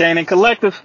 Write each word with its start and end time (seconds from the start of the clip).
Canaan 0.00 0.24
Collective. 0.24 0.82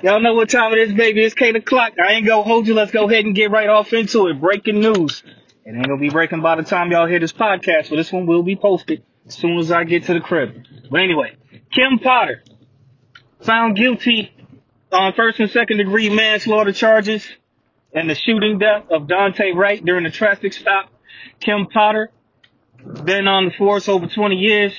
Y'all 0.00 0.22
know 0.22 0.32
what 0.32 0.48
time 0.48 0.72
it 0.72 0.78
is, 0.78 0.94
baby. 0.94 1.22
It's 1.22 1.34
8 1.38 1.56
o'clock. 1.56 1.92
I 2.02 2.14
ain't 2.14 2.26
gonna 2.26 2.42
hold 2.42 2.66
you. 2.66 2.72
Let's 2.72 2.90
go 2.90 3.06
ahead 3.06 3.26
and 3.26 3.34
get 3.34 3.50
right 3.50 3.68
off 3.68 3.92
into 3.92 4.26
it. 4.28 4.40
Breaking 4.40 4.80
news. 4.80 5.22
It 5.66 5.74
ain't 5.76 5.86
gonna 5.86 6.00
be 6.00 6.08
breaking 6.08 6.40
by 6.40 6.56
the 6.56 6.62
time 6.62 6.90
y'all 6.90 7.06
hear 7.06 7.18
this 7.18 7.34
podcast, 7.34 7.90
but 7.90 7.96
this 7.96 8.10
one 8.10 8.24
will 8.24 8.42
be 8.42 8.56
posted 8.56 9.02
as 9.26 9.34
soon 9.34 9.58
as 9.58 9.70
I 9.70 9.84
get 9.84 10.04
to 10.04 10.14
the 10.14 10.20
crib. 10.20 10.64
But 10.90 11.02
anyway, 11.02 11.36
Kim 11.74 11.98
Potter 11.98 12.42
found 13.42 13.76
guilty 13.76 14.32
on 14.92 15.12
first 15.12 15.38
and 15.40 15.50
second 15.50 15.76
degree 15.76 16.08
manslaughter 16.08 16.72
charges 16.72 17.28
and 17.92 18.08
the 18.08 18.14
shooting 18.14 18.58
death 18.58 18.84
of 18.90 19.02
Daunte 19.02 19.54
Wright 19.54 19.84
during 19.84 20.06
a 20.06 20.10
traffic 20.10 20.54
stop. 20.54 20.88
Kim 21.38 21.66
Potter, 21.66 22.10
been 23.04 23.28
on 23.28 23.44
the 23.44 23.50
force 23.50 23.90
over 23.90 24.06
20 24.06 24.36
years, 24.36 24.72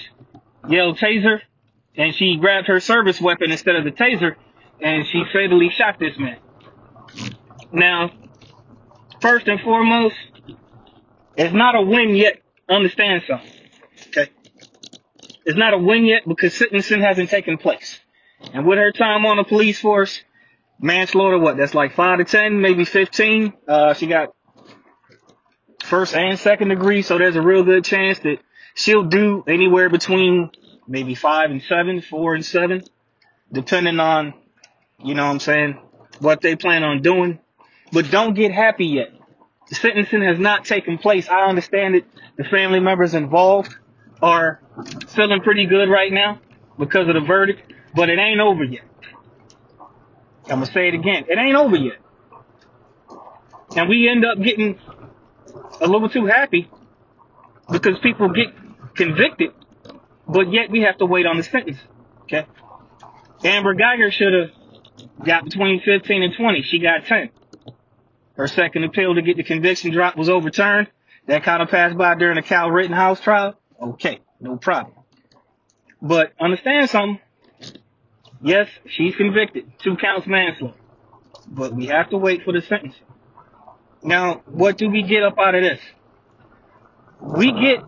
yelled 0.68 0.98
taser, 0.98 1.42
and 1.96 2.16
she 2.16 2.38
grabbed 2.38 2.68
her 2.68 2.80
service 2.80 3.20
weapon 3.20 3.52
instead 3.52 3.76
of 3.76 3.84
the 3.84 3.92
taser, 3.92 4.36
and 4.82 5.06
she 5.06 5.24
fatally 5.34 5.70
shot 5.70 6.00
this 6.00 6.18
man. 6.18 6.38
Now, 7.72 8.12
first 9.22 9.48
and 9.48 9.60
foremost, 9.62 10.16
it's 11.36 11.54
not 11.54 11.76
a 11.76 11.82
win 11.82 12.16
yet. 12.16 12.42
Understand 12.70 13.24
something. 13.28 13.52
Okay? 14.08 14.30
It's 15.46 15.58
not 15.58 15.74
a 15.74 15.78
win 15.78 16.06
yet 16.06 16.24
because 16.28 16.54
sentencing 16.54 17.02
hasn't 17.02 17.30
taken 17.30 17.58
place. 17.58 18.00
And 18.54 18.66
with 18.66 18.78
her 18.78 18.92
time 18.92 19.26
on 19.26 19.38
the 19.38 19.44
police 19.44 19.80
force, 19.80 20.22
manslaughter, 20.80 21.38
what? 21.38 21.58
That's 21.58 21.74
like 21.74 21.94
5 21.94 22.20
to 22.20 22.24
10, 22.24 22.62
maybe 22.62 22.86
15. 22.86 23.54
Uh, 23.68 23.94
she 23.94 24.08
got 24.08 24.34
first 25.84 26.16
and 26.16 26.38
second 26.40 26.70
degree, 26.70 27.02
so 27.02 27.18
there's 27.18 27.36
a 27.36 27.42
real 27.42 27.64
good 27.64 27.84
chance 27.84 28.20
that 28.20 28.38
she'll 28.76 29.04
do 29.04 29.44
anywhere 29.48 29.90
between 29.90 30.52
maybe 30.90 31.16
5 31.16 31.52
and 31.52 31.62
7, 31.62 32.02
4 32.02 32.36
and 32.36 32.46
7, 32.46 32.84
depending 33.54 34.00
on, 34.00 34.34
you 35.04 35.14
know 35.14 35.26
what 35.26 35.32
I'm 35.32 35.40
saying, 35.40 35.80
what 36.20 36.42
they 36.42 36.56
plan 36.56 36.84
on 36.84 37.02
doing. 37.02 37.40
But 37.94 38.12
don't 38.12 38.34
get 38.34 38.52
happy 38.52 38.86
yet. 38.86 39.14
The 39.70 39.76
sentencing 39.76 40.24
has 40.24 40.40
not 40.40 40.66
taken 40.66 40.98
place. 40.98 41.30
I 41.30 41.46
understand 41.46 41.96
it. 41.96 42.06
the 42.38 42.44
family 42.44 42.80
members 42.80 43.14
involved 43.14 43.76
are 44.22 44.60
feeling 45.10 45.42
pretty 45.42 45.68
good 45.68 45.90
right 45.90 46.12
now 46.12 46.40
because 46.78 47.08
of 47.08 47.14
the 47.14 47.22
verdict, 47.22 47.72
but 47.96 48.10
it 48.10 48.18
ain't 48.18 48.40
over 48.40 48.64
yet. 48.64 48.84
I'm 50.46 50.60
gonna 50.60 50.66
say 50.66 50.88
it 50.88 50.96
again. 50.96 51.26
It 51.30 51.38
ain't 51.38 51.56
over 51.56 51.76
yet. 51.76 51.98
And 53.76 53.88
we 53.88 54.10
end 54.10 54.26
up 54.26 54.42
getting 54.42 54.80
a 55.80 55.88
little 55.88 56.10
too 56.10 56.26
happy 56.26 56.70
because 57.72 58.00
people 58.02 58.30
get 58.30 58.48
convicted, 58.96 59.52
but 60.30 60.52
yet 60.54 60.70
we 60.70 60.82
have 60.82 60.98
to 61.00 61.06
wait 61.06 61.26
on 61.26 61.38
the 61.38 61.44
sentence. 61.44 61.78
Okay? 62.24 62.46
Amber 63.44 63.76
Guyger 63.76 64.12
should 64.12 64.34
have 64.34 65.26
got 65.26 65.44
between 65.44 65.82
15 65.82 66.24
and 66.24 66.34
20. 66.36 66.62
She 66.64 66.80
got 66.80 67.06
10. 67.06 67.30
Her 68.36 68.48
second 68.48 68.84
appeal 68.84 69.16
to 69.16 69.22
get 69.22 69.38
the 69.38 69.44
conviction 69.44 69.92
dropped 69.92 70.18
was 70.18 70.30
overturned. 70.30 70.88
That 71.26 71.44
kind 71.44 71.62
of 71.62 71.70
passed 71.70 71.98
by 71.98 72.16
during 72.16 72.36
the 72.36 72.42
Kyle 72.42 72.70
Rittenhouse 72.70 73.20
trial. 73.20 73.60
Okay, 73.82 74.20
no 74.40 74.58
problem. 74.58 74.96
But 76.02 76.34
understand 76.40 76.90
something. 76.90 77.20
Yes, 78.42 78.70
she's 78.88 79.16
convicted. 79.16 79.72
Two 79.84 79.98
counts 79.98 80.26
manslaughter. 80.26 80.76
But 81.48 81.74
we 81.74 81.88
have 81.88 82.10
to 82.12 82.18
wait 82.18 82.44
for 82.44 82.54
the 82.54 82.62
sentence. 82.62 82.96
Now, 84.02 84.44
what 84.46 84.78
do 84.78 84.90
we 84.90 85.04
get 85.04 85.24
up 85.24 85.38
out 85.38 85.56
of 85.56 85.64
this? 85.64 85.80
We 87.22 87.52
get, 87.52 87.84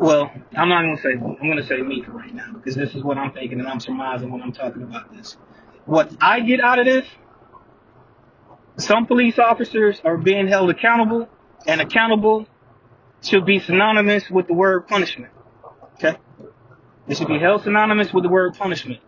well, 0.00 0.32
I'm 0.56 0.70
not 0.70 0.80
to 0.80 1.02
say, 1.02 1.10
I'm 1.10 1.56
to 1.56 1.66
say 1.66 1.82
me 1.82 2.02
for 2.02 2.12
right 2.12 2.34
now, 2.34 2.54
because 2.54 2.74
this 2.74 2.94
is 2.94 3.04
what 3.04 3.18
I'm 3.18 3.32
thinking 3.32 3.60
and 3.60 3.68
I'm 3.68 3.80
surmising 3.80 4.32
when 4.32 4.40
I'm 4.40 4.52
talking 4.52 4.82
about 4.82 5.14
this. 5.14 5.36
What 5.84 6.10
I 6.22 6.40
get 6.40 6.58
out 6.60 6.78
of 6.78 6.86
this, 6.86 7.06
some 8.78 9.04
police 9.04 9.38
officers 9.38 10.00
are 10.02 10.16
being 10.16 10.48
held 10.48 10.70
accountable, 10.70 11.28
and 11.66 11.82
accountable 11.82 12.46
should 13.22 13.44
be 13.44 13.58
synonymous 13.58 14.30
with 14.30 14.46
the 14.46 14.54
word 14.54 14.88
punishment. 14.88 15.34
Okay? 15.96 16.16
It 17.06 17.18
should 17.18 17.28
be 17.28 17.38
held 17.38 17.64
synonymous 17.64 18.10
with 18.10 18.22
the 18.24 18.30
word 18.30 18.54
punishment. 18.54 19.00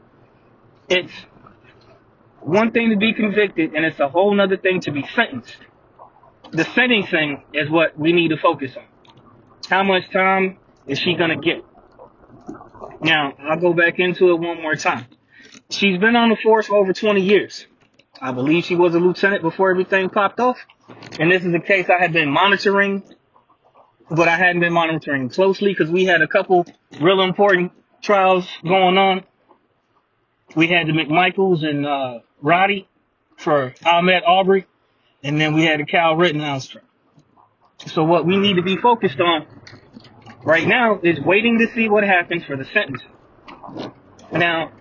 It's 0.90 1.12
one 2.40 2.70
thing 2.70 2.90
to 2.90 2.96
be 2.96 3.14
convicted, 3.14 3.72
and 3.72 3.86
it's 3.86 3.98
a 3.98 4.08
whole 4.08 4.38
other 4.38 4.58
thing 4.58 4.80
to 4.82 4.90
be 4.90 5.06
sentenced. 5.14 5.56
The 6.50 6.64
sentencing 6.64 7.44
is 7.54 7.70
what 7.70 7.98
we 7.98 8.12
need 8.12 8.28
to 8.28 8.36
focus 8.36 8.72
on. 8.76 8.84
How 9.70 9.82
much 9.84 10.10
time 10.10 10.58
is 10.86 10.98
she 10.98 11.14
gonna 11.14 11.36
get? 11.36 11.64
Now, 13.00 13.32
I'll 13.38 13.58
go 13.58 13.72
back 13.72 13.98
into 13.98 14.30
it 14.30 14.38
one 14.38 14.62
more 14.62 14.74
time. 14.76 15.06
She's 15.70 15.98
been 15.98 16.16
on 16.16 16.28
the 16.28 16.36
force 16.36 16.66
for 16.66 16.76
over 16.76 16.92
20 16.92 17.20
years. 17.20 17.66
I 18.20 18.32
believe 18.32 18.64
she 18.64 18.76
was 18.76 18.94
a 18.94 19.00
lieutenant 19.00 19.42
before 19.42 19.70
everything 19.70 20.08
popped 20.08 20.38
off. 20.38 20.58
And 21.18 21.30
this 21.30 21.44
is 21.44 21.54
a 21.54 21.58
case 21.58 21.88
I 21.88 22.00
had 22.00 22.12
been 22.12 22.30
monitoring, 22.30 23.02
but 24.10 24.28
I 24.28 24.36
hadn't 24.36 24.60
been 24.60 24.72
monitoring 24.72 25.28
closely 25.28 25.72
because 25.72 25.90
we 25.90 26.04
had 26.04 26.22
a 26.22 26.28
couple 26.28 26.66
real 27.00 27.22
important 27.22 27.72
trials 28.02 28.46
going 28.62 28.98
on. 28.98 29.24
We 30.54 30.68
had 30.68 30.86
the 30.86 30.92
McMichaels 30.92 31.64
and 31.64 31.86
uh, 31.86 32.18
Roddy 32.40 32.86
for 33.36 33.72
Ahmaud 33.84 34.22
Arbery, 34.26 34.66
and 35.22 35.40
then 35.40 35.54
we 35.54 35.64
had 35.64 35.80
the 35.80 35.86
Kyle 35.86 36.14
Rittenhouse 36.14 36.66
trial. 36.66 36.84
So 37.86 38.04
what 38.04 38.26
we 38.26 38.36
need 38.36 38.56
to 38.56 38.62
be 38.62 38.76
focused 38.76 39.20
on 39.20 39.46
right 40.44 40.66
now 40.66 41.00
is 41.02 41.20
waiting 41.20 41.58
to 41.58 41.72
see 41.74 41.88
what 41.88 42.04
happens 42.04 42.44
for 42.44 42.56
the 42.56 42.64
sentence. 42.64 43.02
Now, 44.32 44.72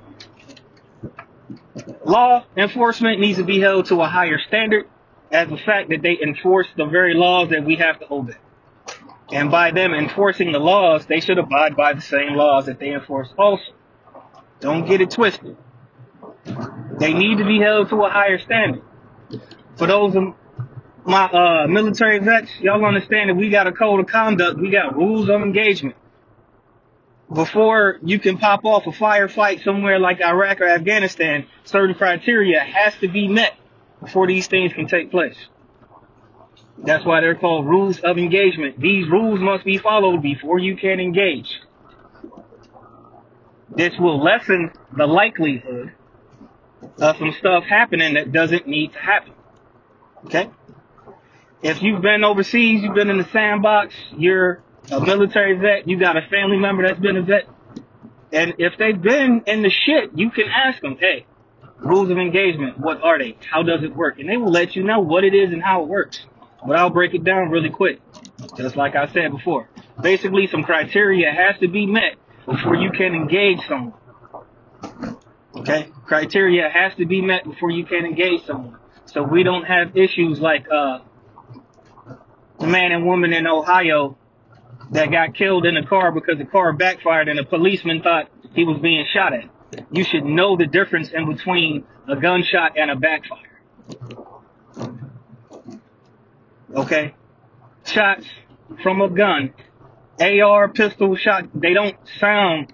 law 2.05 2.45
enforcement 2.55 3.19
needs 3.19 3.37
to 3.37 3.43
be 3.43 3.59
held 3.59 3.87
to 3.87 4.01
a 4.01 4.07
higher 4.07 4.39
standard 4.47 4.87
as 5.31 5.49
the 5.49 5.57
fact 5.57 5.89
that 5.89 6.01
they 6.01 6.17
enforce 6.21 6.67
the 6.75 6.85
very 6.85 7.13
laws 7.13 7.49
that 7.49 7.63
we 7.63 7.75
have 7.77 7.99
to 7.99 8.13
obey. 8.13 8.33
And 9.31 9.49
by 9.49 9.71
them 9.71 9.93
enforcing 9.93 10.51
the 10.51 10.59
laws, 10.59 11.05
they 11.05 11.21
should 11.21 11.37
abide 11.37 11.75
by 11.75 11.93
the 11.93 12.01
same 12.01 12.35
laws 12.35 12.65
that 12.65 12.79
they 12.79 12.93
enforce 12.93 13.29
also. 13.37 13.71
Don't 14.59 14.85
get 14.85 14.99
it 14.99 15.11
twisted. 15.11 15.55
They 16.99 17.13
need 17.13 17.37
to 17.37 17.45
be 17.45 17.59
held 17.59 17.89
to 17.89 18.03
a 18.03 18.09
higher 18.09 18.39
standard. 18.39 18.83
For 19.77 19.87
those 19.87 20.13
my 21.05 21.25
uh, 21.25 21.67
military 21.67 22.19
vets, 22.19 22.51
y'all 22.59 22.83
understand 22.85 23.29
that 23.29 23.35
we 23.35 23.49
got 23.49 23.67
a 23.67 23.71
code 23.71 23.99
of 23.99 24.07
conduct, 24.07 24.59
we 24.59 24.69
got 24.69 24.95
rules 24.95 25.29
of 25.29 25.41
engagement. 25.41 25.95
Before 27.33 27.97
you 28.03 28.19
can 28.19 28.37
pop 28.37 28.65
off 28.65 28.87
a 28.87 28.91
firefight 28.91 29.63
somewhere 29.63 29.99
like 29.99 30.21
Iraq 30.21 30.59
or 30.61 30.67
Afghanistan, 30.67 31.47
certain 31.63 31.95
criteria 31.95 32.59
has 32.59 32.93
to 32.97 33.07
be 33.07 33.27
met 33.27 33.53
before 34.01 34.27
these 34.27 34.47
things 34.47 34.73
can 34.73 34.87
take 34.87 35.11
place. 35.11 35.37
That's 36.83 37.05
why 37.05 37.21
they're 37.21 37.35
called 37.35 37.67
rules 37.67 37.99
of 37.99 38.17
engagement. 38.17 38.79
These 38.79 39.07
rules 39.09 39.39
must 39.39 39.63
be 39.63 39.77
followed 39.77 40.21
before 40.21 40.59
you 40.59 40.75
can 40.75 40.99
engage. 40.99 41.61
This 43.69 43.93
will 43.97 44.21
lessen 44.21 44.71
the 44.95 45.07
likelihood 45.07 45.93
of 46.99 47.17
some 47.17 47.33
stuff 47.39 47.63
happening 47.63 48.15
that 48.15 48.31
doesn't 48.31 48.67
need 48.67 48.93
to 48.93 48.99
happen. 48.99 49.33
Okay? 50.25 50.49
If 51.63 51.81
you've 51.81 52.01
been 52.01 52.23
overseas, 52.23 52.81
you've 52.81 52.95
been 52.95 53.09
in 53.09 53.17
the 53.17 53.27
sandbox, 53.31 53.93
you're 54.17 54.63
a 54.91 54.99
military 54.99 55.57
vet, 55.57 55.87
you 55.87 55.99
got 55.99 56.17
a 56.17 56.21
family 56.29 56.57
member 56.57 56.87
that's 56.87 56.99
been 56.99 57.17
a 57.17 57.21
vet, 57.21 57.47
and 58.33 58.55
if 58.57 58.73
they've 58.79 58.99
been 58.99 59.43
in 59.45 59.61
the 59.61 59.69
shit, 59.69 60.11
you 60.15 60.31
can 60.31 60.45
ask 60.47 60.81
them, 60.81 60.97
hey, 60.99 61.25
rules 61.77 62.09
of 62.09 62.17
engagement, 62.17 62.79
what 62.79 63.03
are 63.03 63.19
they? 63.19 63.37
How 63.49 63.63
does 63.63 63.83
it 63.83 63.95
work? 63.95 64.19
And 64.19 64.29
they 64.29 64.37
will 64.37 64.51
let 64.51 64.75
you 64.75 64.83
know 64.83 65.01
what 65.01 65.23
it 65.23 65.35
is 65.35 65.51
and 65.51 65.61
how 65.61 65.83
it 65.83 65.87
works. 65.87 66.25
But 66.65 66.77
I'll 66.77 66.89
break 66.89 67.13
it 67.13 67.23
down 67.23 67.49
really 67.49 67.69
quick. 67.69 67.99
Just 68.55 68.75
like 68.75 68.95
I 68.95 69.11
said 69.11 69.31
before. 69.31 69.69
Basically, 70.01 70.47
some 70.47 70.63
criteria 70.63 71.31
has 71.31 71.59
to 71.59 71.67
be 71.67 71.85
met 71.85 72.15
before 72.45 72.75
you 72.75 72.91
can 72.91 73.13
engage 73.13 73.59
someone. 73.67 73.93
Okay? 75.55 75.89
Criteria 76.05 76.69
has 76.69 76.95
to 76.95 77.05
be 77.05 77.21
met 77.21 77.43
before 77.43 77.71
you 77.71 77.85
can 77.85 78.05
engage 78.05 78.45
someone. 78.45 78.77
So 79.05 79.23
we 79.23 79.43
don't 79.43 79.63
have 79.63 79.97
issues 79.97 80.39
like 80.39 80.65
uh, 80.71 80.99
the 82.61 82.67
man 82.67 82.91
and 82.91 83.05
woman 83.05 83.33
in 83.33 83.47
Ohio 83.47 84.17
that 84.91 85.11
got 85.11 85.35
killed 85.35 85.65
in 85.65 85.77
a 85.77 85.85
car 85.85 86.11
because 86.11 86.37
the 86.37 86.45
car 86.45 86.73
backfired 86.73 87.27
and 87.27 87.39
a 87.39 87.43
policeman 87.43 88.01
thought 88.01 88.29
he 88.53 88.63
was 88.63 88.79
being 88.79 89.05
shot 89.11 89.33
at. 89.33 89.49
You 89.91 90.03
should 90.03 90.25
know 90.25 90.57
the 90.57 90.67
difference 90.67 91.09
in 91.09 91.27
between 91.27 91.85
a 92.07 92.15
gunshot 92.15 92.77
and 92.77 92.91
a 92.91 92.95
backfire. 92.95 93.39
Okay? 96.75 97.15
Shots 97.85 98.25
from 98.83 99.01
a 99.01 99.09
gun, 99.09 99.53
AR, 100.19 100.69
pistol 100.69 101.15
shot, 101.15 101.49
they 101.55 101.73
don't 101.73 101.97
sound 102.19 102.73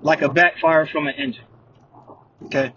like 0.00 0.22
a 0.22 0.28
backfire 0.28 0.86
from 0.86 1.08
an 1.08 1.14
engine. 1.14 1.44
Okay? 2.44 2.72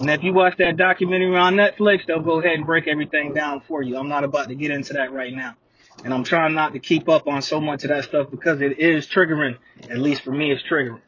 And 0.00 0.10
if 0.10 0.22
you 0.22 0.32
watch 0.32 0.56
that 0.58 0.76
documentary 0.76 1.36
on 1.36 1.54
Netflix, 1.54 2.06
they'll 2.06 2.20
go 2.20 2.40
ahead 2.40 2.52
and 2.52 2.66
break 2.66 2.86
everything 2.86 3.32
down 3.32 3.62
for 3.66 3.82
you. 3.82 3.96
I'm 3.96 4.08
not 4.08 4.24
about 4.24 4.48
to 4.48 4.54
get 4.54 4.70
into 4.70 4.94
that 4.94 5.12
right 5.12 5.32
now. 5.32 5.56
And 6.04 6.12
I'm 6.12 6.22
trying 6.22 6.54
not 6.54 6.74
to 6.74 6.78
keep 6.78 7.08
up 7.08 7.26
on 7.26 7.42
so 7.42 7.60
much 7.60 7.82
of 7.84 7.88
that 7.88 8.04
stuff 8.04 8.30
because 8.30 8.60
it 8.60 8.78
is 8.78 9.06
triggering. 9.06 9.56
At 9.90 9.98
least 9.98 10.22
for 10.22 10.30
me, 10.30 10.52
it's 10.52 10.62
triggering. 10.62 11.00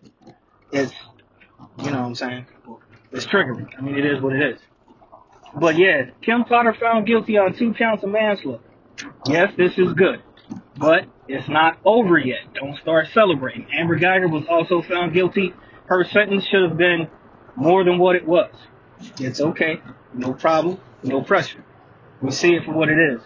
It's, 0.72 0.92
you 1.78 1.90
know 1.90 2.00
what 2.00 2.06
I'm 2.06 2.14
saying? 2.14 2.46
it's 3.12 3.26
triggering. 3.26 3.68
I 3.78 3.82
mean, 3.82 3.96
it 3.96 4.04
is 4.04 4.20
what 4.20 4.34
it 4.34 4.54
is. 4.54 4.60
But 5.58 5.76
yeah, 5.78 6.10
Kim 6.22 6.44
Potter 6.44 6.74
found 6.78 7.06
guilty 7.06 7.38
on 7.38 7.54
two 7.54 7.72
counts 7.74 8.02
of 8.04 8.10
manslaughter. 8.10 8.62
Yes, 9.26 9.52
this 9.56 9.72
is 9.78 9.92
good, 9.92 10.22
but 10.76 11.06
it's 11.28 11.48
not 11.48 11.78
over 11.84 12.18
yet. 12.18 12.54
Don't 12.54 12.76
start 12.78 13.08
celebrating. 13.12 13.66
Amber 13.72 13.98
Guyger 13.98 14.30
was 14.30 14.44
also 14.48 14.82
found 14.82 15.12
guilty. 15.12 15.52
Her 15.86 16.04
sentence 16.04 16.44
should 16.46 16.68
have 16.68 16.76
been 16.76 17.08
more 17.54 17.84
than 17.84 17.98
what 17.98 18.16
it 18.16 18.26
was. 18.26 18.52
It's 19.18 19.40
okay. 19.40 19.80
No 20.14 20.32
problem. 20.32 20.78
No 21.02 21.22
pressure. 21.22 21.64
We 22.20 22.30
see 22.30 22.54
it 22.54 22.64
for 22.64 22.72
what 22.72 22.88
it 22.88 22.98
is. 22.98 23.20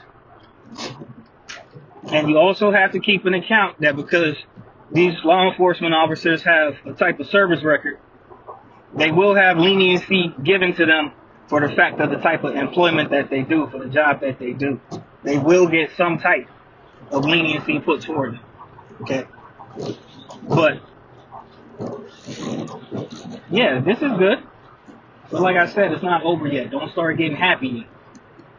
And 2.08 2.28
you 2.28 2.38
also 2.38 2.70
have 2.70 2.92
to 2.92 3.00
keep 3.00 3.26
an 3.26 3.34
account 3.34 3.80
that 3.80 3.96
because 3.96 4.36
these 4.90 5.14
law 5.24 5.48
enforcement 5.48 5.94
officers 5.94 6.42
have 6.42 6.74
a 6.86 6.92
type 6.94 7.20
of 7.20 7.26
service 7.28 7.62
record, 7.62 7.98
they 8.94 9.10
will 9.10 9.34
have 9.34 9.58
leniency 9.58 10.34
given 10.42 10.74
to 10.76 10.86
them 10.86 11.12
for 11.48 11.66
the 11.66 11.74
fact 11.74 12.00
of 12.00 12.10
the 12.10 12.16
type 12.16 12.44
of 12.44 12.54
employment 12.54 13.10
that 13.10 13.28
they 13.30 13.42
do, 13.42 13.66
for 13.68 13.78
the 13.78 13.88
job 13.88 14.20
that 14.20 14.38
they 14.38 14.52
do. 14.52 14.80
They 15.22 15.38
will 15.38 15.66
get 15.68 15.90
some 15.96 16.18
type 16.18 16.48
of 17.10 17.24
leniency 17.24 17.78
put 17.80 18.02
toward 18.02 18.34
them. 18.34 18.40
Okay? 19.02 19.26
But, 20.48 20.80
yeah, 23.50 23.80
this 23.80 23.98
is 23.98 24.12
good. 24.18 24.42
But 25.30 25.42
like 25.42 25.56
I 25.56 25.66
said, 25.66 25.92
it's 25.92 26.02
not 26.02 26.22
over 26.24 26.46
yet. 26.46 26.70
Don't 26.70 26.90
start 26.92 27.18
getting 27.18 27.36
happy 27.36 27.68
yet. 27.68 27.86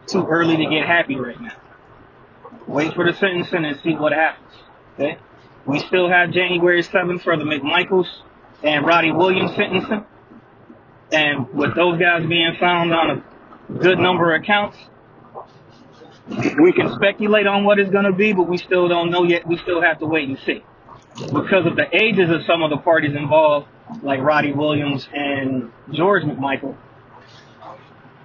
Too 0.06 0.26
early 0.26 0.56
to 0.56 0.66
get 0.66 0.86
happy 0.86 1.16
right 1.16 1.40
now. 1.40 1.52
Wait 2.72 2.94
for 2.94 3.04
the 3.04 3.12
sentencing 3.18 3.66
and 3.66 3.78
see 3.82 3.94
what 3.94 4.12
happens. 4.12 4.54
Okay? 4.94 5.18
We 5.66 5.78
still 5.80 6.08
have 6.08 6.30
January 6.30 6.82
7th 6.82 7.22
for 7.22 7.36
the 7.36 7.44
McMichaels 7.44 8.08
and 8.64 8.86
Roddy 8.86 9.12
Williams 9.12 9.54
sentencing. 9.54 10.06
And 11.12 11.52
with 11.52 11.76
those 11.76 12.00
guys 12.00 12.26
being 12.26 12.56
found 12.58 12.94
on 12.94 13.10
a 13.10 13.72
good 13.74 13.98
number 13.98 14.34
of 14.34 14.44
counts, 14.44 14.78
we 16.26 16.72
can 16.72 16.94
speculate 16.94 17.46
on 17.46 17.64
what 17.64 17.78
it's 17.78 17.90
going 17.90 18.06
to 18.06 18.12
be, 18.12 18.32
but 18.32 18.48
we 18.48 18.56
still 18.56 18.88
don't 18.88 19.10
know 19.10 19.24
yet. 19.24 19.46
We 19.46 19.58
still 19.58 19.82
have 19.82 19.98
to 19.98 20.06
wait 20.06 20.30
and 20.30 20.38
see. 20.38 20.64
Because 21.26 21.66
of 21.66 21.76
the 21.76 21.86
ages 21.92 22.30
of 22.30 22.42
some 22.46 22.62
of 22.62 22.70
the 22.70 22.78
parties 22.78 23.14
involved, 23.14 23.68
like 24.02 24.20
Roddy 24.20 24.52
Williams 24.52 25.06
and 25.12 25.70
George 25.92 26.22
McMichael, 26.22 26.74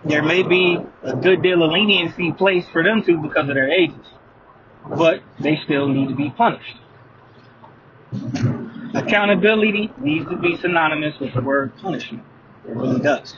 there 0.05 0.23
may 0.23 0.43
be 0.43 0.77
a 1.03 1.17
good 1.17 1.43
deal 1.43 1.63
of 1.63 1.71
leniency 1.71 2.31
placed 2.31 2.71
for 2.71 2.81
them 2.81 3.03
too 3.03 3.17
because 3.17 3.49
of 3.49 3.55
their 3.55 3.69
ages. 3.69 4.05
But 4.89 5.21
they 5.39 5.57
still 5.63 5.87
need 5.87 6.09
to 6.09 6.15
be 6.15 6.29
punished. 6.29 6.77
Accountability 8.93 9.91
needs 9.99 10.29
to 10.29 10.37
be 10.37 10.57
synonymous 10.57 11.19
with 11.19 11.33
the 11.33 11.41
word 11.41 11.75
punishment. 11.77 12.23
It 12.67 12.75
really 12.75 12.99
does. 12.99 13.35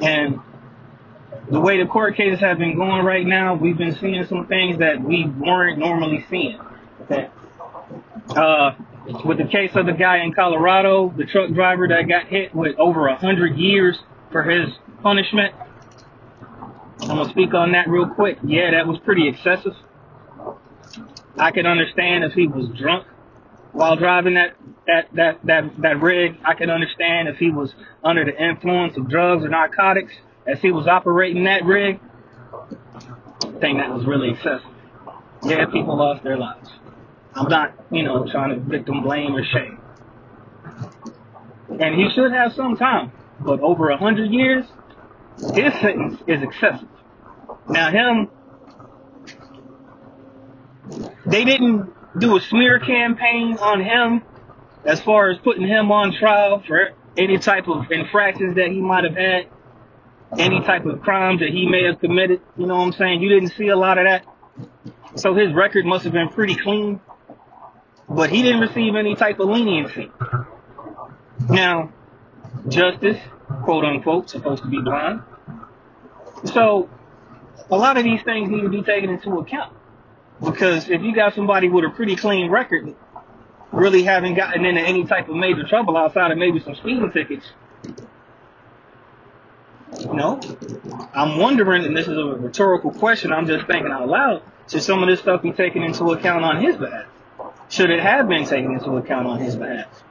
And 0.00 0.40
the 1.50 1.60
way 1.60 1.78
the 1.82 1.86
court 1.86 2.16
cases 2.16 2.40
have 2.40 2.58
been 2.58 2.76
going 2.76 3.04
right 3.04 3.26
now, 3.26 3.54
we've 3.54 3.76
been 3.76 3.94
seeing 3.96 4.24
some 4.26 4.46
things 4.46 4.78
that 4.78 5.02
we 5.02 5.26
weren't 5.26 5.78
normally 5.78 6.24
seeing. 6.30 6.58
Okay. 7.02 7.28
Uh, 8.30 8.72
with 9.24 9.38
the 9.38 9.44
case 9.44 9.72
of 9.74 9.86
the 9.86 9.92
guy 9.92 10.18
in 10.18 10.32
Colorado, 10.32 11.12
the 11.16 11.26
truck 11.26 11.50
driver 11.50 11.88
that 11.88 12.02
got 12.08 12.26
hit 12.26 12.54
with 12.54 12.78
over 12.78 13.08
a 13.08 13.16
hundred 13.16 13.56
years 13.56 13.98
for 14.30 14.42
his 14.42 14.70
punishment. 15.02 15.54
I'm 17.00 17.08
gonna 17.08 17.28
speak 17.30 17.52
on 17.52 17.72
that 17.72 17.88
real 17.88 18.08
quick. 18.08 18.38
Yeah, 18.44 18.70
that 18.70 18.86
was 18.86 18.98
pretty 19.00 19.28
excessive. 19.28 19.74
I 21.38 21.50
can 21.50 21.66
understand 21.66 22.24
if 22.24 22.32
he 22.32 22.46
was 22.46 22.68
drunk 22.78 23.06
while 23.72 23.96
driving 23.96 24.34
that 24.34 24.56
that 24.86 25.08
that 25.14 25.38
that 25.44 25.80
that 25.82 26.00
rig. 26.00 26.36
I 26.44 26.54
can 26.54 26.70
understand 26.70 27.28
if 27.28 27.36
he 27.36 27.50
was 27.50 27.72
under 28.04 28.24
the 28.24 28.36
influence 28.36 28.96
of 28.96 29.08
drugs 29.08 29.44
or 29.44 29.48
narcotics 29.48 30.12
as 30.46 30.60
he 30.60 30.70
was 30.70 30.86
operating 30.86 31.44
that 31.44 31.64
rig. 31.64 32.00
I 32.52 33.58
think 33.60 33.78
that 33.78 33.90
was 33.90 34.04
really 34.06 34.30
excessive. 34.30 34.68
Yeah, 35.44 35.66
people 35.66 35.96
lost 35.96 36.22
their 36.22 36.36
lives. 36.36 36.68
I'm 37.34 37.48
not, 37.48 37.74
you 37.90 38.02
know, 38.02 38.26
trying 38.30 38.50
to 38.50 38.60
victim 38.60 39.02
blame 39.02 39.34
or 39.34 39.44
shame. 39.44 39.78
And 41.80 41.94
he 41.94 42.08
should 42.14 42.32
have 42.32 42.52
some 42.52 42.76
time, 42.76 43.12
but 43.40 43.60
over 43.60 43.90
a 43.90 43.96
hundred 43.96 44.30
years, 44.30 44.66
his 45.54 45.72
sentence 45.80 46.20
is 46.26 46.42
excessive. 46.42 46.88
Now 47.68 47.90
him, 47.90 48.28
they 51.26 51.44
didn't 51.44 51.92
do 52.18 52.36
a 52.36 52.40
smear 52.40 52.78
campaign 52.78 53.56
on 53.58 53.82
him 53.82 54.22
as 54.84 55.00
far 55.00 55.30
as 55.30 55.38
putting 55.38 55.66
him 55.66 55.90
on 55.92 56.12
trial 56.12 56.62
for 56.66 56.90
any 57.16 57.38
type 57.38 57.68
of 57.68 57.90
infractions 57.90 58.56
that 58.56 58.68
he 58.68 58.80
might 58.80 59.04
have 59.04 59.16
had, 59.16 59.46
any 60.38 60.60
type 60.60 60.84
of 60.86 61.00
crimes 61.02 61.40
that 61.40 61.50
he 61.50 61.66
may 61.66 61.84
have 61.84 62.00
committed. 62.00 62.40
You 62.56 62.66
know 62.66 62.76
what 62.76 62.86
I'm 62.86 62.92
saying? 62.92 63.22
You 63.22 63.28
didn't 63.28 63.54
see 63.56 63.68
a 63.68 63.76
lot 63.76 63.98
of 63.98 64.06
that. 64.06 64.26
So 65.16 65.34
his 65.34 65.52
record 65.52 65.84
must 65.84 66.04
have 66.04 66.12
been 66.12 66.30
pretty 66.30 66.56
clean, 66.56 67.00
but 68.08 68.30
he 68.30 68.42
didn't 68.42 68.60
receive 68.60 68.94
any 68.96 69.14
type 69.14 69.40
of 69.40 69.48
leniency. 69.48 70.10
Now, 71.48 71.92
justice, 72.68 73.18
quote 73.64 73.84
unquote, 73.84 74.30
supposed 74.30 74.62
to 74.62 74.68
be 74.68 74.80
blind. 74.80 75.22
So, 76.44 76.88
a 77.70 77.76
lot 77.76 77.96
of 77.96 78.04
these 78.04 78.22
things 78.22 78.50
need 78.50 78.62
to 78.62 78.68
be 78.68 78.82
taken 78.82 79.10
into 79.10 79.38
account. 79.38 79.76
Because 80.44 80.88
if 80.88 81.02
you 81.02 81.14
got 81.14 81.34
somebody 81.34 81.68
with 81.68 81.84
a 81.84 81.90
pretty 81.90 82.16
clean 82.16 82.50
record, 82.50 82.94
really 83.70 84.02
haven't 84.02 84.34
gotten 84.34 84.64
into 84.64 84.80
any 84.80 85.04
type 85.04 85.28
of 85.28 85.36
major 85.36 85.66
trouble 85.66 85.96
outside 85.96 86.30
of 86.30 86.38
maybe 86.38 86.60
some 86.60 86.74
speeding 86.74 87.10
tickets, 87.12 87.46
you 90.00 90.14
know, 90.14 90.40
I'm 91.14 91.38
wondering, 91.38 91.84
and 91.84 91.96
this 91.96 92.08
is 92.08 92.16
a 92.16 92.24
rhetorical 92.24 92.90
question, 92.90 93.32
I'm 93.32 93.46
just 93.46 93.66
thinking 93.66 93.92
out 93.92 94.08
loud, 94.08 94.42
should 94.68 94.82
some 94.82 95.02
of 95.02 95.08
this 95.08 95.20
stuff 95.20 95.42
be 95.42 95.52
taken 95.52 95.82
into 95.82 96.04
account 96.12 96.44
on 96.44 96.62
his 96.62 96.76
behalf? 96.76 97.06
Should 97.68 97.90
it 97.90 98.00
have 98.00 98.28
been 98.28 98.44
taken 98.44 98.72
into 98.72 98.96
account 98.96 99.26
on 99.26 99.38
his 99.38 99.56
behalf? 99.56 100.02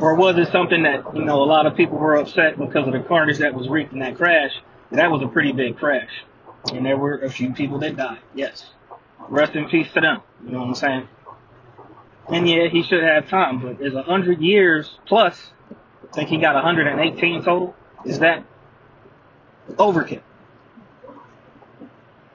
Or 0.00 0.14
was 0.14 0.36
it 0.38 0.50
something 0.50 0.82
that, 0.82 1.04
you 1.14 1.24
know, 1.24 1.42
a 1.42 1.44
lot 1.44 1.66
of 1.66 1.76
people 1.76 1.98
were 1.98 2.16
upset 2.16 2.58
because 2.58 2.86
of 2.86 2.92
the 2.92 3.00
carnage 3.00 3.38
that 3.38 3.54
was 3.54 3.68
wreaked 3.68 3.92
in 3.92 4.00
that 4.00 4.16
crash? 4.16 4.52
That 4.90 5.10
was 5.10 5.22
a 5.22 5.28
pretty 5.28 5.52
big 5.52 5.76
crash. 5.76 6.10
And 6.72 6.84
there 6.84 6.96
were 6.96 7.18
a 7.18 7.30
few 7.30 7.52
people 7.52 7.78
that 7.80 7.96
died, 7.96 8.20
yes. 8.34 8.70
Rest 9.28 9.54
in 9.54 9.68
peace 9.68 9.92
to 9.92 10.00
them, 10.00 10.22
you 10.44 10.52
know 10.52 10.60
what 10.60 10.68
I'm 10.68 10.74
saying? 10.74 11.08
And 12.28 12.48
yeah, 12.48 12.68
he 12.68 12.82
should 12.82 13.02
have 13.02 13.28
time, 13.28 13.60
but 13.60 13.80
is 13.84 13.94
a 13.94 14.02
hundred 14.02 14.40
years 14.40 14.98
plus, 15.06 15.50
I 16.10 16.14
think 16.14 16.30
he 16.30 16.38
got 16.38 16.54
118 16.54 17.44
total, 17.44 17.74
is 18.04 18.20
that 18.20 18.44
overkill? 19.68 20.22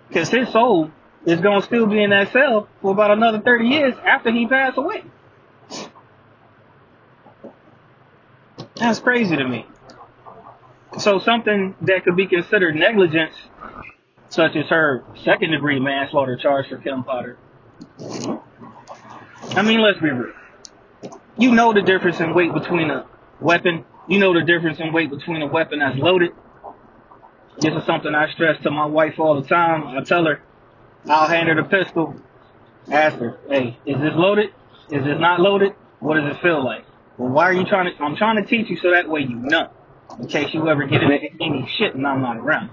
Because 0.08 0.30
his 0.30 0.50
soul 0.50 0.92
is 1.26 1.40
going 1.40 1.62
to 1.62 1.66
still 1.66 1.86
be 1.86 2.04
in 2.04 2.12
that 2.12 2.32
cell 2.32 2.68
for 2.82 2.92
about 2.92 3.12
another 3.12 3.40
30 3.40 3.68
years 3.68 3.96
after 4.06 4.32
he 4.32 4.48
passed 4.48 4.78
away. 4.78 5.04
That's 8.76 9.00
crazy 9.00 9.36
to 9.36 9.48
me. 9.48 9.66
So 10.98 11.20
something 11.20 11.76
that 11.82 12.04
could 12.04 12.16
be 12.16 12.26
considered 12.26 12.76
negligence, 12.76 13.36
such 14.30 14.56
as 14.56 14.66
her 14.68 15.04
second 15.24 15.52
degree 15.52 15.80
manslaughter 15.80 16.38
charge 16.38 16.70
for 16.70 16.78
Kim 16.78 17.04
Potter. 17.04 17.38
I 19.52 19.62
mean, 19.62 19.82
let's 19.82 20.00
be 20.00 20.10
real. 20.10 20.34
You 21.38 21.54
know 21.54 21.74
the 21.74 21.82
difference 21.82 22.20
in 22.20 22.34
weight 22.34 22.54
between 22.54 22.90
a 22.90 23.06
weapon. 23.40 23.86
You 24.08 24.20
know 24.20 24.34
the 24.34 24.44
difference 24.44 24.80
in 24.80 24.94
weight 24.94 25.10
between 25.10 25.42
a 25.42 25.48
weapon 25.48 25.80
that's 25.80 25.98
loaded. 25.98 26.32
This 27.60 27.74
is 27.74 27.86
something 27.86 28.14
I 28.14 28.32
stress 28.32 28.62
to 28.64 28.72
my 28.72 28.86
wife 28.86 29.20
all 29.20 29.42
the 29.42 29.48
time. 29.48 29.88
I 29.88 30.02
tell 30.04 30.26
her, 30.26 30.42
I'll 31.08 31.28
hand 31.28 31.50
her 31.50 31.56
the 31.56 31.64
pistol, 31.64 32.16
ask 32.92 33.18
her, 33.18 33.38
hey, 33.50 33.78
is 33.86 34.00
this 34.00 34.14
loaded? 34.16 34.52
Is 34.92 35.04
this 35.04 35.20
not 35.20 35.40
loaded? 35.40 35.74
What 36.00 36.16
does 36.16 36.36
it 36.36 36.42
feel 36.42 36.64
like? 36.64 36.86
Well, 37.18 37.30
why 37.30 37.46
are 37.46 37.54
you 37.54 37.66
trying 37.66 37.94
to, 37.94 38.04
I'm 38.04 38.16
trying 38.16 38.42
to 38.44 38.50
teach 38.50 38.70
you 38.70 38.78
so 38.78 38.92
that 38.92 39.10
way 39.10 39.22
you 39.22 39.36
know. 39.36 39.72
In 40.20 40.28
case 40.28 40.54
you 40.54 40.68
ever 40.68 40.86
get 40.86 41.04
into 41.04 41.18
any 41.42 41.70
shit 41.78 41.96
and 41.96 42.06
I'm 42.08 42.22
not 42.22 42.38
around. 42.38 42.72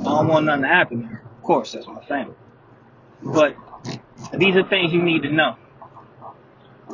I 0.00 0.02
don't 0.02 0.28
want 0.28 0.46
nothing 0.46 0.62
to 0.62 0.68
happen 0.68 1.06
here. 1.06 1.22
Of 1.36 1.42
course, 1.42 1.72
that's 1.72 1.86
my 1.86 2.04
family. 2.04 2.34
But 3.22 3.56
these 4.36 4.56
are 4.56 4.64
things 4.68 4.92
you 4.92 5.02
need 5.02 5.22
to 5.22 5.30
know. 5.30 5.56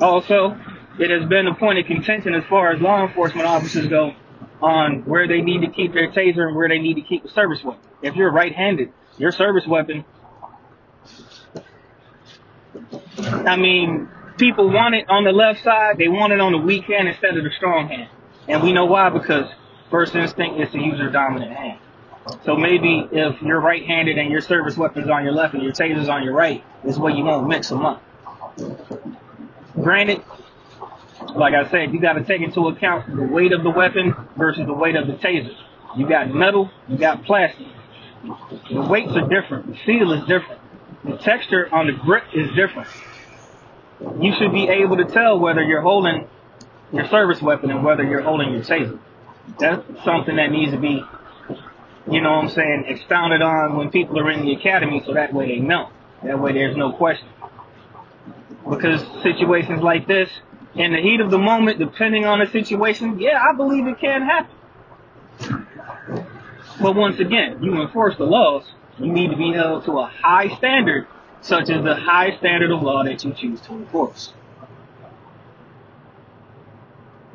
Also, 0.01 0.59
it 0.99 1.11
has 1.11 1.29
been 1.29 1.47
a 1.47 1.55
point 1.55 1.79
of 1.79 1.87
contention 1.87 2.35
as 2.35 2.45
far 2.45 2.73
as 2.73 2.81
law 2.81 3.07
enforcement 3.07 3.47
officers 3.47 3.87
go 3.89 4.15
on 4.63 5.05
where 5.07 5.27
they 5.27 5.41
need 5.41 5.63
to 5.63 5.69
keep 5.69 5.95
their 5.95 6.11
taser 6.13 6.47
and 6.47 6.57
where 6.57 6.69
they 6.69 6.79
need 6.79 6.95
to 6.95 7.03
keep 7.03 7.25
a 7.25 7.31
service 7.31 7.63
weapon. 7.65 7.83
If 8.03 8.17
you're 8.17 8.31
right-handed, 8.31 8.93
your 9.19 9.33
service 9.33 9.67
weapon, 9.67 10.05
I 13.19 13.57
mean, 13.57 14.09
people 14.39 14.71
want 14.71 14.95
it 14.95 15.09
on 15.09 15.25
the 15.25 15.33
left 15.33 15.63
side, 15.63 15.99
they 15.99 16.09
want 16.09 16.33
it 16.33 16.41
on 16.41 16.53
the 16.53 16.59
weak 16.59 16.85
hand 16.85 17.09
instead 17.09 17.37
of 17.37 17.45
the 17.45 17.51
strong 17.57 17.89
hand. 17.89 18.09
And 18.49 18.63
we 18.63 18.73
know 18.73 18.87
why, 18.87 19.11
because 19.11 19.51
first 19.91 20.15
instinct 20.15 20.61
is 20.61 20.71
to 20.73 20.79
use 20.79 20.99
your 20.99 21.11
dominant 21.11 21.53
hand. 21.53 21.79
So 22.45 22.57
maybe 22.57 23.09
if 23.13 23.41
you're 23.43 23.61
right-handed 23.61 24.19
and 24.19 24.31
your 24.31 24.41
service 24.41 24.77
weapon's 24.77 25.09
on 25.11 25.25
your 25.25 25.33
left 25.33 25.55
and 25.55 25.63
your 25.63 25.73
taser's 25.73 26.09
on 26.09 26.23
your 26.25 26.35
right, 26.35 26.65
this 26.85 26.99
way 26.99 27.13
you 27.13 27.25
won't 27.25 27.49
mix 27.49 27.69
them 27.69 27.85
up. 27.87 28.03
Granted, 29.75 30.23
Like 31.35 31.55
I 31.55 31.71
said, 31.71 31.93
you 31.93 32.01
got 32.01 32.15
to 32.15 32.25
take 32.25 32.43
into 32.43 32.69
account 32.69 33.15
the 33.15 33.23
weight 33.23 33.53
of 33.53 33.63
the 33.63 33.71
weapon 33.71 34.15
versus 34.37 34.67
the 34.67 34.73
weight 34.75 34.97
of 34.97 35.07
the 35.07 35.15
taser. 35.15 35.55
You 35.97 36.09
got 36.09 36.33
metal, 36.35 36.71
you 36.89 36.97
got 36.99 37.25
plastic. 37.25 37.67
The 38.71 38.81
weights 38.81 39.13
are 39.15 39.29
different. 39.29 39.67
The 39.69 39.77
feel 39.87 40.13
is 40.13 40.21
different. 40.27 40.61
The 41.05 41.17
texture 41.19 41.73
on 41.75 41.87
the 41.87 41.93
grip 41.93 42.25
is 42.35 42.49
different. 42.55 42.89
You 44.21 44.35
should 44.39 44.53
be 44.53 44.69
able 44.69 44.97
to 44.99 45.05
tell 45.05 45.39
whether 45.39 45.63
you're 45.63 45.83
holding 45.83 46.27
your 46.93 47.07
service 47.09 47.41
weapon 47.43 47.71
and 47.71 47.85
whether 47.85 48.03
you're 48.05 48.23
holding 48.23 48.53
your 48.53 48.63
taser. 48.63 48.99
That's 49.59 49.83
something 50.05 50.37
that 50.37 50.51
needs 50.51 50.73
to 50.73 50.79
be, 50.79 51.03
you 52.09 52.21
know 52.21 52.37
what 52.37 52.45
I'm 52.45 52.51
saying, 52.51 52.85
expounded 52.89 53.43
on 53.43 53.77
when 53.77 53.91
people 53.91 54.19
are 54.19 54.31
in 54.31 54.45
the 54.45 54.53
academy 54.53 55.03
so 55.05 55.15
that 55.15 55.33
way 55.33 55.47
they 55.47 55.61
know. 55.61 55.91
That 56.23 56.39
way 56.39 56.53
there's 56.53 56.77
no 56.77 56.93
question. 56.93 57.29
Because 58.69 59.01
situations 59.23 59.83
like 59.83 60.07
this, 60.07 60.31
in 60.75 60.93
the 60.93 61.01
heat 61.01 61.21
of 61.21 61.31
the 61.31 61.39
moment, 61.39 61.79
depending 61.79 62.27
on 62.27 62.39
the 62.39 62.47
situation, 62.47 63.19
yeah, 63.19 63.43
I 63.43 63.57
believe 63.57 63.87
it 63.87 63.99
can 63.99 64.23
happen. 64.23 65.67
But 66.81 66.95
once 66.95 67.19
again, 67.19 67.63
you 67.63 67.81
enforce 67.83 68.17
the 68.17 68.25
laws, 68.25 68.65
you 68.99 69.13
need 69.13 69.31
to 69.31 69.37
be 69.37 69.53
held 69.53 69.85
to 69.87 69.99
a 69.99 70.07
high 70.07 70.49
standard, 70.57 71.07
such 71.41 71.69
as 71.71 71.83
the 71.85 71.95
high 71.95 72.37
standard 72.39 72.71
of 72.71 72.83
law 72.83 73.03
that 73.05 73.25
you 73.25 73.33
choose 73.33 73.61
to 73.63 73.73
enforce. 73.73 74.33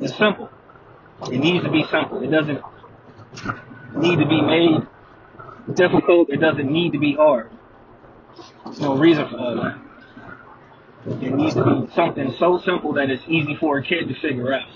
It's 0.00 0.16
simple. 0.16 0.50
It 1.30 1.38
needs 1.38 1.64
to 1.64 1.70
be 1.70 1.84
simple. 1.84 2.22
It 2.22 2.30
doesn't 2.30 2.62
need 3.96 4.18
to 4.18 4.26
be 4.26 4.40
made 4.40 4.86
difficult. 5.74 6.30
It 6.30 6.38
doesn't 6.38 6.70
need 6.70 6.92
to 6.92 6.98
be 6.98 7.14
hard. 7.14 7.50
There's 8.64 8.80
no 8.80 8.96
reason 8.96 9.28
for 9.28 9.36
that. 9.36 9.78
It 11.22 11.32
needs 11.34 11.54
to 11.54 11.64
be 11.64 11.94
something 11.94 12.34
so 12.38 12.58
simple 12.58 12.94
that 12.94 13.10
it's 13.10 13.22
easy 13.28 13.54
for 13.56 13.78
a 13.78 13.82
kid 13.82 14.08
to 14.08 14.14
figure 14.20 14.52
out. 14.52 14.66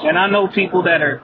And 0.00 0.18
I 0.18 0.28
know 0.28 0.48
people 0.48 0.82
that 0.84 1.02
are 1.02 1.22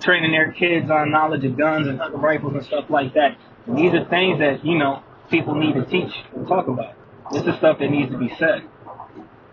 training 0.00 0.32
their 0.32 0.52
kids 0.52 0.90
on 0.90 1.10
knowledge 1.10 1.44
of 1.44 1.56
guns 1.56 1.86
and 1.86 1.98
hunting 1.98 2.20
rifles 2.20 2.54
and 2.54 2.64
stuff 2.64 2.86
like 2.90 3.14
that. 3.14 3.36
And 3.66 3.78
these 3.78 3.94
are 3.94 4.04
things 4.06 4.40
that, 4.40 4.64
you 4.64 4.78
know, 4.78 5.02
people 5.30 5.54
need 5.54 5.74
to 5.74 5.84
teach 5.84 6.12
and 6.34 6.46
talk 6.46 6.66
about. 6.66 6.94
This 7.32 7.42
is 7.42 7.54
stuff 7.56 7.78
that 7.78 7.90
needs 7.90 8.10
to 8.10 8.18
be 8.18 8.34
said. 8.38 8.64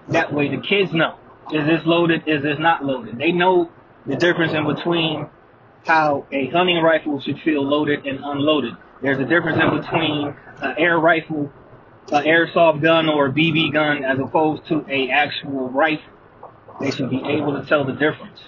That 0.09 0.33
way 0.33 0.49
the 0.53 0.61
kids 0.61 0.91
know. 0.91 1.17
Is 1.53 1.65
this 1.67 1.85
loaded? 1.85 2.23
Is 2.27 2.41
this 2.43 2.57
not 2.59 2.83
loaded? 2.83 3.17
They 3.17 3.31
know 3.31 3.69
the 4.05 4.15
difference 4.15 4.53
in 4.53 4.65
between 4.65 5.27
how 5.85 6.25
a 6.31 6.47
hunting 6.47 6.81
rifle 6.81 7.19
should 7.21 7.39
feel 7.39 7.63
loaded 7.63 8.05
and 8.05 8.19
unloaded. 8.23 8.73
There's 9.01 9.19
a 9.19 9.25
difference 9.25 9.59
in 9.61 9.81
between 9.81 10.35
an 10.61 10.75
air 10.77 10.99
rifle, 10.99 11.51
an 12.11 12.23
airsoft 12.23 12.81
gun, 12.81 13.09
or 13.09 13.27
a 13.27 13.31
BB 13.31 13.73
gun 13.73 14.03
as 14.03 14.19
opposed 14.19 14.67
to 14.67 14.85
a 14.89 15.09
actual 15.09 15.69
rifle. 15.69 16.03
They 16.79 16.91
should 16.91 17.09
be 17.09 17.17
able 17.17 17.59
to 17.59 17.67
tell 17.67 17.85
the 17.85 17.93
difference. 17.93 18.39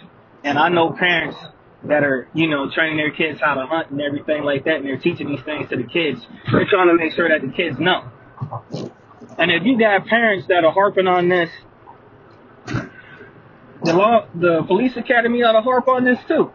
And 0.44 0.58
I 0.58 0.70
know 0.70 0.92
parents 0.92 1.38
that 1.86 2.04
are, 2.04 2.28
you 2.34 2.48
know, 2.50 2.70
training 2.70 2.98
their 2.98 3.12
kids 3.12 3.40
how 3.42 3.56
to 3.56 3.66
hunt 3.66 3.90
and 3.90 4.02
everything 4.02 4.44
like 4.44 4.66
that, 4.66 4.76
and 4.76 4.86
they're 4.86 4.98
teaching 4.98 5.28
these 5.28 5.44
things 5.44 5.70
to 5.70 5.78
the 5.78 5.84
kids. 5.84 6.26
They're 6.52 6.68
trying 6.70 6.88
to 6.88 6.96
make 6.96 7.14
sure 7.14 7.30
that 7.30 7.46
the 7.46 7.52
kids 7.52 7.80
know. 7.80 8.10
And 9.38 9.52
if 9.52 9.64
you 9.64 9.78
got 9.78 10.06
parents 10.06 10.48
that 10.48 10.64
are 10.64 10.72
harping 10.72 11.08
on 11.08 11.30
this, 11.30 11.50
the 13.84 13.94
law, 13.94 14.28
the 14.34 14.64
police 14.66 14.96
academy 14.96 15.44
ought 15.44 15.54
to 15.54 15.62
harp 15.62 15.88
on 15.88 16.06
this 16.06 16.20
too. 16.28 16.52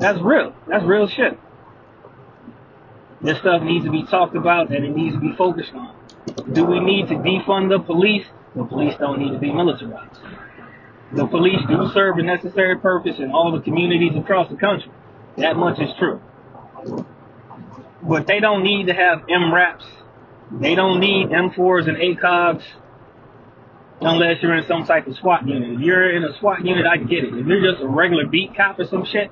That's 0.00 0.20
real. 0.20 0.54
That's 0.66 0.84
real 0.84 1.08
shit. 1.08 1.38
This 3.22 3.38
stuff 3.38 3.62
needs 3.62 3.84
to 3.84 3.90
be 3.90 4.04
talked 4.04 4.36
about 4.36 4.70
and 4.70 4.84
it 4.84 4.94
needs 4.94 5.14
to 5.14 5.20
be 5.20 5.32
focused 5.36 5.72
on. 5.72 5.94
Do 6.52 6.64
we 6.64 6.80
need 6.80 7.08
to 7.08 7.14
defund 7.14 7.70
the 7.70 7.78
police? 7.78 8.26
The 8.54 8.64
police 8.64 8.94
don't 8.98 9.18
need 9.18 9.32
to 9.32 9.38
be 9.38 9.52
militarized. 9.52 10.18
The 11.12 11.26
police 11.26 11.60
do 11.68 11.90
serve 11.92 12.18
a 12.18 12.22
necessary 12.22 12.76
purpose 12.78 13.18
in 13.18 13.30
all 13.30 13.52
the 13.52 13.60
communities 13.60 14.12
across 14.16 14.50
the 14.50 14.56
country. 14.56 14.90
That 15.38 15.56
much 15.56 15.78
is 15.80 15.90
true. 15.98 16.20
But 18.02 18.26
they 18.26 18.40
don't 18.40 18.62
need 18.62 18.88
to 18.88 18.94
have 18.94 19.20
MRAPs. 19.26 19.84
They 20.60 20.74
don't 20.74 21.00
need 21.00 21.28
M4s 21.28 21.88
and 21.88 21.96
ACOGs 21.96 22.62
unless 24.00 24.42
you're 24.42 24.56
in 24.56 24.66
some 24.66 24.84
type 24.84 25.06
of 25.06 25.16
SWAT 25.16 25.46
unit. 25.48 25.74
If 25.74 25.80
you're 25.80 26.14
in 26.14 26.24
a 26.24 26.38
SWAT 26.38 26.64
unit, 26.64 26.84
I 26.86 26.96
get 26.98 27.24
it. 27.24 27.34
If 27.34 27.46
you're 27.46 27.72
just 27.72 27.82
a 27.82 27.88
regular 27.88 28.26
beat 28.26 28.54
cop 28.56 28.78
or 28.78 28.84
some 28.86 29.06
shit, 29.06 29.30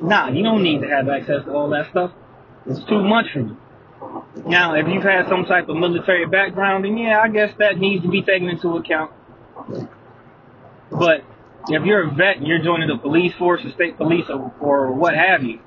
nah, 0.00 0.28
you 0.28 0.42
don't 0.42 0.62
need 0.62 0.80
to 0.82 0.88
have 0.88 1.08
access 1.08 1.44
to 1.44 1.52
all 1.52 1.70
that 1.70 1.90
stuff. 1.90 2.12
It's 2.66 2.82
too 2.84 3.02
much 3.02 3.26
for 3.32 3.40
you. 3.40 3.56
Now, 4.46 4.74
if 4.74 4.86
you've 4.88 5.02
had 5.02 5.28
some 5.28 5.44
type 5.44 5.68
of 5.68 5.76
military 5.76 6.26
background, 6.26 6.84
then 6.84 6.96
yeah, 6.96 7.20
I 7.20 7.28
guess 7.28 7.54
that 7.58 7.78
needs 7.78 8.02
to 8.04 8.10
be 8.10 8.22
taken 8.22 8.48
into 8.48 8.76
account. 8.76 9.12
But 10.90 11.24
if 11.68 11.84
you're 11.84 12.08
a 12.08 12.10
vet 12.10 12.36
and 12.36 12.46
you're 12.46 12.62
joining 12.62 12.88
the 12.88 12.98
police 12.98 13.34
force, 13.34 13.62
the 13.62 13.72
state 13.72 13.96
police, 13.96 14.26
or, 14.28 14.52
or 14.60 14.92
what 14.92 15.14
have 15.14 15.42
you, 15.42 15.60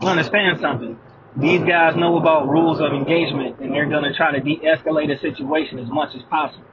understand 0.00 0.60
something. 0.60 0.98
These 1.36 1.60
guys 1.60 1.96
know 1.96 2.18
about 2.18 2.48
rules 2.48 2.80
of 2.80 2.92
engagement 2.92 3.60
and 3.60 3.72
they're 3.72 3.88
going 3.88 4.04
to 4.04 4.14
try 4.14 4.32
to 4.32 4.40
de-escalate 4.40 5.14
a 5.14 5.18
situation 5.20 5.78
as 5.78 5.88
much 5.88 6.14
as 6.14 6.22
possible. 6.24 6.66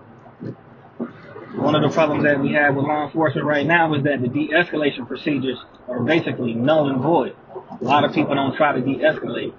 One 1.56 1.76
of 1.76 1.82
the 1.82 1.90
problems 1.90 2.24
that 2.24 2.40
we 2.40 2.54
have 2.54 2.76
with 2.76 2.86
law 2.86 3.06
enforcement 3.06 3.46
right 3.46 3.66
now 3.66 3.94
is 3.96 4.04
that 4.04 4.22
the 4.22 4.28
de-escalation 4.28 5.08
procedures 5.08 5.58
are 5.88 6.04
basically 6.04 6.54
null 6.54 6.90
and 6.90 7.02
void. 7.02 7.36
A 7.82 7.84
lot 7.84 8.04
of 8.04 8.14
people 8.14 8.36
don't 8.36 8.56
try 8.56 8.74
to 8.74 8.82
de-escalate. 8.82 9.54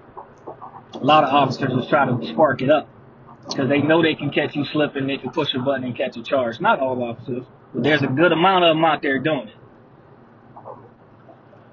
A 0.95 1.05
lot 1.05 1.25
of 1.25 1.31
officers 1.31 1.73
just 1.75 1.89
try 1.89 2.07
to 2.07 2.27
spark 2.29 2.63
it 2.63 2.71
up 2.71 2.89
because 3.49 3.69
they 3.69 3.81
know 3.81 4.03
they 4.03 4.15
can 4.15 4.31
catch 4.31 4.55
you 4.55 4.65
slipping, 4.67 5.07
they 5.07 5.19
can 5.19 5.31
push 5.31 5.55
a 5.55 5.59
button 5.59 5.85
and 5.85 5.97
catch 5.97 6.17
a 6.17 6.23
charge. 6.23 6.61
Not 6.61 6.79
all 6.81 7.03
officers, 7.03 7.45
but 7.75 7.83
there's 7.83 8.03
a 8.03 8.07
good 8.07 8.33
amount 8.33 8.65
of 8.65 8.77
them 8.77 8.85
out 8.85 9.03
there 9.03 9.19
doing 9.19 9.49
it. 9.49 9.55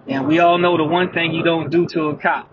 And 0.08 0.28
we 0.28 0.40
all 0.40 0.58
know 0.58 0.78
the 0.78 0.86
one 0.86 1.12
thing 1.12 1.34
you 1.34 1.44
don't 1.44 1.70
do 1.70 1.86
to 1.88 2.10
a 2.10 2.18
cop 2.18 2.50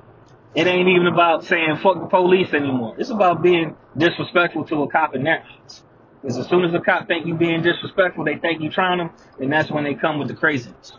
it 0.55 0.69
ain't 0.69 0.89
even 0.89 1.07
about 1.09 1.45
saying 1.45 1.79
fuck 1.83 2.01
the 2.01 2.07
police 2.07 2.53
anymore. 2.55 2.95
It's 2.99 3.11
about 3.11 3.43
being 3.43 3.77
disrespectful 3.97 4.65
to 4.67 4.83
a 4.83 4.89
cop 4.89 5.15
in 5.15 5.25
their 5.25 5.43
eyes. 5.43 5.83
Because 6.25 6.39
as 6.39 6.49
soon 6.49 6.65
as 6.65 6.73
the 6.73 6.81
cop 6.81 7.07
think 7.07 7.27
you 7.27 7.35
being 7.35 7.61
disrespectful, 7.61 8.25
they 8.25 8.37
think 8.37 8.63
you 8.63 8.71
trying 8.71 8.97
them, 8.97 9.11
and 9.39 9.53
that's 9.53 9.71
when 9.71 9.85
they 9.85 9.93
come 9.93 10.19
with 10.19 10.29
the 10.29 10.35
craziness. 10.35 10.95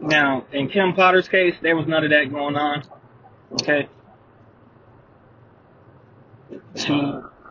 Now, 0.00 0.44
in 0.50 0.68
Kim 0.68 0.92
Potter's 0.92 1.28
case, 1.28 1.54
there 1.62 1.76
was 1.76 1.86
none 1.86 2.02
of 2.02 2.10
that 2.10 2.32
going 2.32 2.56
on. 2.56 2.82
Okay. 3.52 3.88
She 6.74 6.90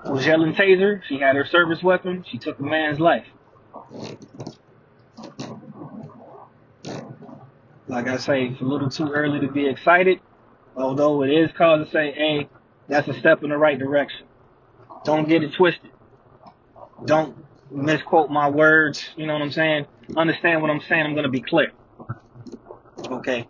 was 0.06 0.26
yelling 0.26 0.54
taser. 0.56 1.02
She 1.08 1.20
had 1.20 1.38
her 1.38 1.46
service 1.46 1.82
weapon. 1.82 2.26
She 2.30 2.38
took 2.38 2.60
a 2.60 2.64
man's 2.64 3.00
life. 3.00 3.26
Like 7.88 8.10
I 8.10 8.18
say, 8.18 8.48
it's 8.48 8.60
a 8.60 8.66
little 8.66 8.90
too 8.90 9.08
early 9.10 9.40
to 9.40 9.50
be 9.50 9.70
excited, 9.70 10.20
although 10.76 11.24
it 11.24 11.30
is 11.30 11.50
cause 11.58 11.86
to 11.86 11.92
say, 11.94 12.12
hey, 12.12 12.50
that's 12.90 13.08
a 13.08 13.14
step 13.14 13.42
in 13.42 13.52
the 13.52 13.58
right 13.58 13.80
direction. 13.80 14.28
Don't 15.06 15.28
get 15.28 15.44
it 15.44 15.54
twisted. 15.54 15.92
Don't 17.06 17.38
misquote 17.72 18.30
my 18.30 18.50
words. 18.50 19.10
You 19.16 19.28
know 19.28 19.34
what 19.34 19.42
I'm 19.42 19.52
saying? 19.52 19.86
Understand 20.16 20.62
what 20.62 20.70
I'm 20.72 20.82
saying. 20.82 21.06
I'm 21.06 21.14
going 21.14 21.26
to 21.26 21.30
be 21.30 21.42
clear. 21.42 21.72
Okay. 23.00 23.48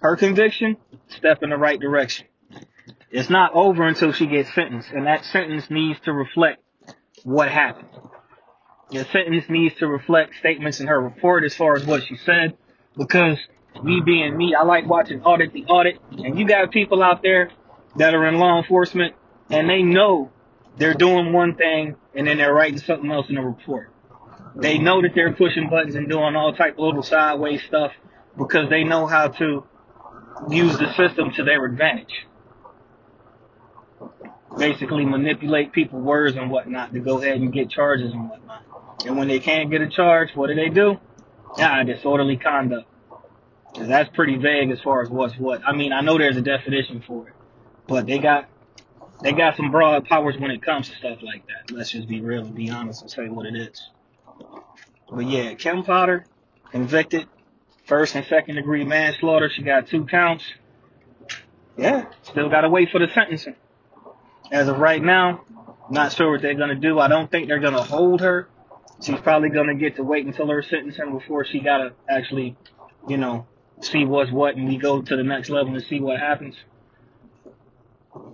Her 0.00 0.16
conviction, 0.16 0.76
step 1.08 1.42
in 1.42 1.50
the 1.50 1.56
right 1.56 1.80
direction. 1.80 2.26
It's 3.10 3.30
not 3.30 3.54
over 3.54 3.86
until 3.86 4.12
she 4.12 4.26
gets 4.26 4.52
sentenced, 4.54 4.90
and 4.90 5.06
that 5.06 5.24
sentence 5.24 5.70
needs 5.70 6.00
to 6.00 6.12
reflect 6.12 6.62
what 7.22 7.48
happened. 7.48 7.88
The 8.90 9.04
sentence 9.04 9.44
needs 9.48 9.76
to 9.76 9.86
reflect 9.86 10.34
statements 10.36 10.80
in 10.80 10.88
her 10.88 11.00
report 11.00 11.44
as 11.44 11.54
far 11.54 11.76
as 11.76 11.86
what 11.86 12.02
she 12.02 12.16
said, 12.16 12.56
because 12.96 13.38
me 13.82 14.02
being 14.04 14.36
me, 14.36 14.54
I 14.54 14.64
like 14.64 14.86
watching 14.86 15.22
audit 15.22 15.52
the 15.52 15.64
audit, 15.64 15.98
and 16.10 16.38
you 16.38 16.46
got 16.46 16.70
people 16.70 17.02
out 17.02 17.22
there 17.22 17.50
that 17.96 18.14
are 18.14 18.26
in 18.26 18.38
law 18.38 18.58
enforcement, 18.58 19.14
and 19.48 19.70
they 19.70 19.82
know 19.82 20.30
they're 20.76 20.94
doing 20.94 21.32
one 21.32 21.54
thing, 21.54 21.96
and 22.14 22.26
then 22.26 22.38
they're 22.38 22.54
writing 22.54 22.78
something 22.78 23.10
else 23.10 23.28
in 23.28 23.36
the 23.36 23.42
report. 23.42 23.90
They 24.56 24.78
know 24.78 25.02
that 25.02 25.12
they're 25.14 25.32
pushing 25.32 25.68
buttons 25.68 25.94
and 25.94 26.08
doing 26.08 26.36
all 26.36 26.54
type 26.54 26.74
of 26.74 26.84
little 26.84 27.02
sideways 27.02 27.62
stuff 27.64 27.92
because 28.36 28.70
they 28.70 28.84
know 28.84 29.06
how 29.06 29.28
to 29.28 29.64
use 30.48 30.78
the 30.78 30.92
system 30.94 31.32
to 31.32 31.44
their 31.44 31.64
advantage. 31.64 32.26
Basically 34.56 35.04
manipulate 35.04 35.72
people's 35.72 36.04
words 36.04 36.36
and 36.36 36.50
whatnot 36.50 36.92
to 36.92 37.00
go 37.00 37.20
ahead 37.20 37.36
and 37.36 37.52
get 37.52 37.70
charges 37.70 38.12
and 38.12 38.30
whatnot. 38.30 38.62
And 39.04 39.16
when 39.16 39.26
they 39.26 39.40
can't 39.40 39.70
get 39.70 39.80
a 39.80 39.88
charge, 39.88 40.30
what 40.34 40.46
do 40.46 40.54
they 40.54 40.68
do? 40.68 41.00
Ah, 41.58 41.82
disorderly 41.82 42.36
conduct. 42.36 42.88
That's 43.76 44.08
pretty 44.14 44.36
vague 44.36 44.70
as 44.70 44.80
far 44.80 45.02
as 45.02 45.10
what's 45.10 45.36
what. 45.36 45.62
I 45.66 45.72
mean, 45.72 45.92
I 45.92 46.00
know 46.00 46.16
there's 46.16 46.36
a 46.36 46.42
definition 46.42 47.02
for 47.04 47.28
it, 47.28 47.34
but 47.88 48.06
they 48.06 48.18
got 48.18 48.48
they 49.24 49.32
got 49.32 49.56
some 49.56 49.70
broad 49.70 50.04
powers 50.04 50.36
when 50.38 50.50
it 50.50 50.62
comes 50.62 50.90
to 50.90 50.96
stuff 50.96 51.18
like 51.22 51.46
that. 51.46 51.74
Let's 51.74 51.90
just 51.90 52.06
be 52.06 52.20
real 52.20 52.44
and 52.44 52.54
be 52.54 52.68
honest 52.70 53.00
and 53.02 53.10
say 53.10 53.28
what 53.28 53.46
it 53.46 53.56
is. 53.56 53.90
But 55.10 55.26
yeah, 55.26 55.54
Kim 55.54 55.82
Potter 55.82 56.26
convicted, 56.70 57.26
first 57.86 58.14
and 58.14 58.26
second 58.26 58.56
degree 58.56 58.84
manslaughter. 58.84 59.50
She 59.54 59.62
got 59.62 59.88
two 59.88 60.04
counts. 60.04 60.44
Yeah, 61.78 62.04
still 62.22 62.50
gotta 62.50 62.68
wait 62.68 62.90
for 62.90 62.98
the 62.98 63.08
sentencing. 63.14 63.56
As 64.52 64.68
of 64.68 64.78
right 64.78 65.02
now, 65.02 65.44
Not 65.90 66.12
sure 66.12 66.32
what 66.32 66.42
they're 66.42 66.54
gonna 66.54 66.74
do. 66.74 66.98
I 66.98 67.08
don't 67.08 67.30
think 67.30 67.48
they're 67.48 67.58
gonna 67.60 67.82
hold 67.82 68.20
her. 68.20 68.48
She's 69.02 69.20
probably 69.20 69.50
gonna 69.50 69.74
get 69.74 69.96
to 69.96 70.02
wait 70.04 70.26
until 70.26 70.48
her 70.48 70.62
sentencing 70.62 71.12
before 71.12 71.44
she 71.44 71.60
gotta 71.60 71.92
actually, 72.08 72.56
you 73.08 73.16
know, 73.16 73.46
see 73.80 74.04
what's 74.04 74.30
what 74.30 74.56
and 74.56 74.68
we 74.68 74.78
go 74.78 75.02
to 75.02 75.16
the 75.16 75.22
next 75.22 75.50
level 75.50 75.74
and 75.74 75.82
see 75.84 76.00
what 76.00 76.20
happens. 76.20 76.56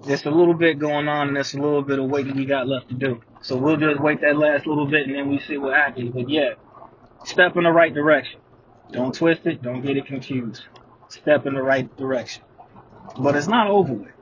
There's 0.05 0.25
a 0.27 0.31
little 0.31 0.55
bit 0.55 0.79
going 0.79 1.09
on 1.09 1.29
and 1.29 1.37
there's 1.37 1.55
a 1.55 1.61
little 1.61 1.83
bit 1.83 1.99
of 1.99 2.11
waiting 2.11 2.37
we 2.37 2.47
got 2.47 2.69
left 2.69 2.89
to 2.89 2.95
do. 2.95 3.23
So 3.43 3.57
we'll 3.57 3.77
just 3.77 4.01
wait 4.01 4.21
that 4.21 4.37
last 4.37 4.67
little 4.67 4.87
bit 4.87 5.07
and 5.07 5.15
then 5.15 5.29
we 5.29 5.41
see 5.41 5.57
what 5.57 5.75
happens. 5.75 6.13
But 6.15 6.29
yeah, 6.29 6.55
step 7.25 7.57
in 7.57 7.65
the 7.65 7.71
right 7.71 7.93
direction. 7.93 8.41
Don't 8.93 9.15
twist 9.15 9.47
it. 9.47 9.63
Don't 9.63 9.83
get 9.83 9.97
it 9.97 10.07
confused. 10.07 10.63
Step 11.09 11.47
in 11.47 11.55
the 11.55 11.63
right 11.63 11.95
direction. 11.97 12.43
But 13.19 13.37
it's 13.37 13.47
not 13.47 13.69
over 13.69 13.93
with. 13.93 14.13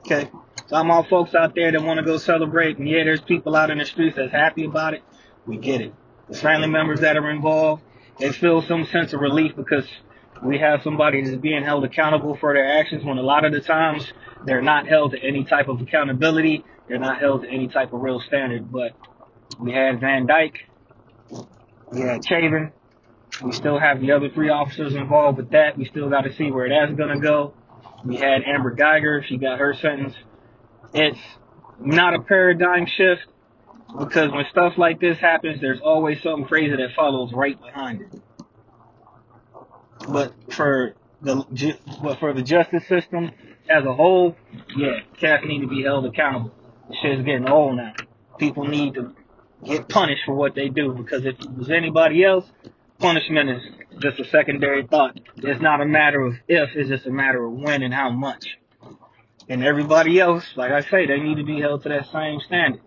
Okay. 0.00 0.30
So 0.66 0.76
I'm 0.76 0.90
all 0.90 1.04
folks 1.04 1.34
out 1.34 1.54
there 1.54 1.72
that 1.72 1.82
want 1.82 1.98
to 1.98 2.04
go 2.04 2.18
celebrate. 2.18 2.78
And 2.78 2.88
yeah, 2.88 3.04
there's 3.04 3.20
people 3.20 3.56
out 3.56 3.70
in 3.70 3.78
the 3.78 3.84
streets 3.84 4.16
that's 4.16 4.32
happy 4.32 4.64
about 4.64 4.94
it. 4.94 5.02
We 5.46 5.56
get 5.56 5.80
it. 5.80 5.94
The 6.28 6.36
family 6.36 6.68
members 6.68 7.00
that 7.00 7.16
are 7.16 7.30
involved, 7.30 7.82
they 8.18 8.32
feel 8.32 8.62
some 8.62 8.86
sense 8.86 9.12
of 9.12 9.20
relief 9.20 9.56
because 9.56 9.86
we 10.42 10.58
have 10.58 10.82
somebody 10.82 11.22
that's 11.22 11.36
being 11.36 11.62
held 11.62 11.84
accountable 11.84 12.36
for 12.36 12.54
their 12.54 12.78
actions 12.78 13.04
when 13.04 13.18
a 13.18 13.22
lot 13.22 13.44
of 13.44 13.52
the 13.52 13.60
times 13.60 14.12
they're 14.44 14.62
not 14.62 14.86
held 14.86 15.12
to 15.12 15.18
any 15.18 15.44
type 15.44 15.68
of 15.68 15.80
accountability. 15.80 16.64
They're 16.88 16.98
not 16.98 17.20
held 17.20 17.42
to 17.42 17.48
any 17.48 17.68
type 17.68 17.92
of 17.92 18.00
real 18.00 18.20
standard. 18.20 18.70
But 18.70 18.92
we 19.58 19.72
had 19.72 20.00
Van 20.00 20.26
Dyke. 20.26 20.68
We 21.90 22.00
had 22.00 22.24
Chauvin. 22.24 22.72
We 23.42 23.52
still 23.52 23.78
have 23.78 24.00
the 24.00 24.12
other 24.12 24.28
three 24.28 24.50
officers 24.50 24.94
involved 24.94 25.38
with 25.38 25.50
that. 25.50 25.76
We 25.76 25.86
still 25.86 26.08
got 26.08 26.22
to 26.22 26.32
see 26.34 26.50
where 26.50 26.68
that's 26.68 26.96
going 26.96 27.14
to 27.14 27.20
go. 27.20 27.54
We 28.04 28.16
had 28.16 28.42
Amber 28.44 28.74
Guyger. 28.74 29.24
She 29.24 29.38
got 29.38 29.58
her 29.58 29.74
sentence. 29.74 30.14
It's 30.92 31.18
not 31.80 32.14
a 32.14 32.20
paradigm 32.20 32.86
shift 32.86 33.22
because 33.98 34.30
when 34.30 34.44
stuff 34.50 34.74
like 34.76 35.00
this 35.00 35.18
happens, 35.18 35.60
there's 35.60 35.80
always 35.80 36.22
something 36.22 36.44
crazy 36.44 36.76
that 36.76 36.94
follows 36.94 37.32
right 37.32 37.60
behind 37.60 38.02
it. 38.02 38.20
But 40.08 40.34
for 40.50 40.94
the 41.22 41.76
but 42.02 42.18
for 42.18 42.32
the 42.32 42.42
justice 42.42 42.86
system 42.88 43.30
as 43.68 43.84
a 43.84 43.94
whole, 43.94 44.36
yeah, 44.76 45.00
cats 45.18 45.44
need 45.46 45.60
to 45.60 45.68
be 45.68 45.82
held 45.82 46.04
accountable. 46.06 46.52
Shit's 47.02 47.22
getting 47.24 47.48
old 47.48 47.76
now. 47.76 47.94
People 48.38 48.64
need 48.64 48.94
to 48.94 49.14
get 49.64 49.88
punished 49.88 50.22
for 50.26 50.34
what 50.34 50.54
they 50.54 50.68
do 50.68 50.92
because 50.92 51.24
if 51.24 51.40
it 51.40 51.56
was 51.56 51.70
anybody 51.70 52.24
else, 52.24 52.44
punishment 52.98 53.50
is 53.50 53.62
just 54.00 54.20
a 54.20 54.24
secondary 54.24 54.86
thought. 54.86 55.18
It's 55.36 55.62
not 55.62 55.80
a 55.80 55.86
matter 55.86 56.20
of 56.20 56.34
if, 56.48 56.70
it's 56.74 56.90
just 56.90 57.06
a 57.06 57.10
matter 57.10 57.44
of 57.44 57.52
when 57.52 57.82
and 57.82 57.94
how 57.94 58.10
much. 58.10 58.58
And 59.48 59.64
everybody 59.64 60.20
else, 60.20 60.44
like 60.56 60.72
I 60.72 60.82
say, 60.82 61.06
they 61.06 61.18
need 61.18 61.36
to 61.36 61.44
be 61.44 61.60
held 61.60 61.82
to 61.84 61.88
that 61.90 62.10
same 62.12 62.40
standard. 62.40 62.80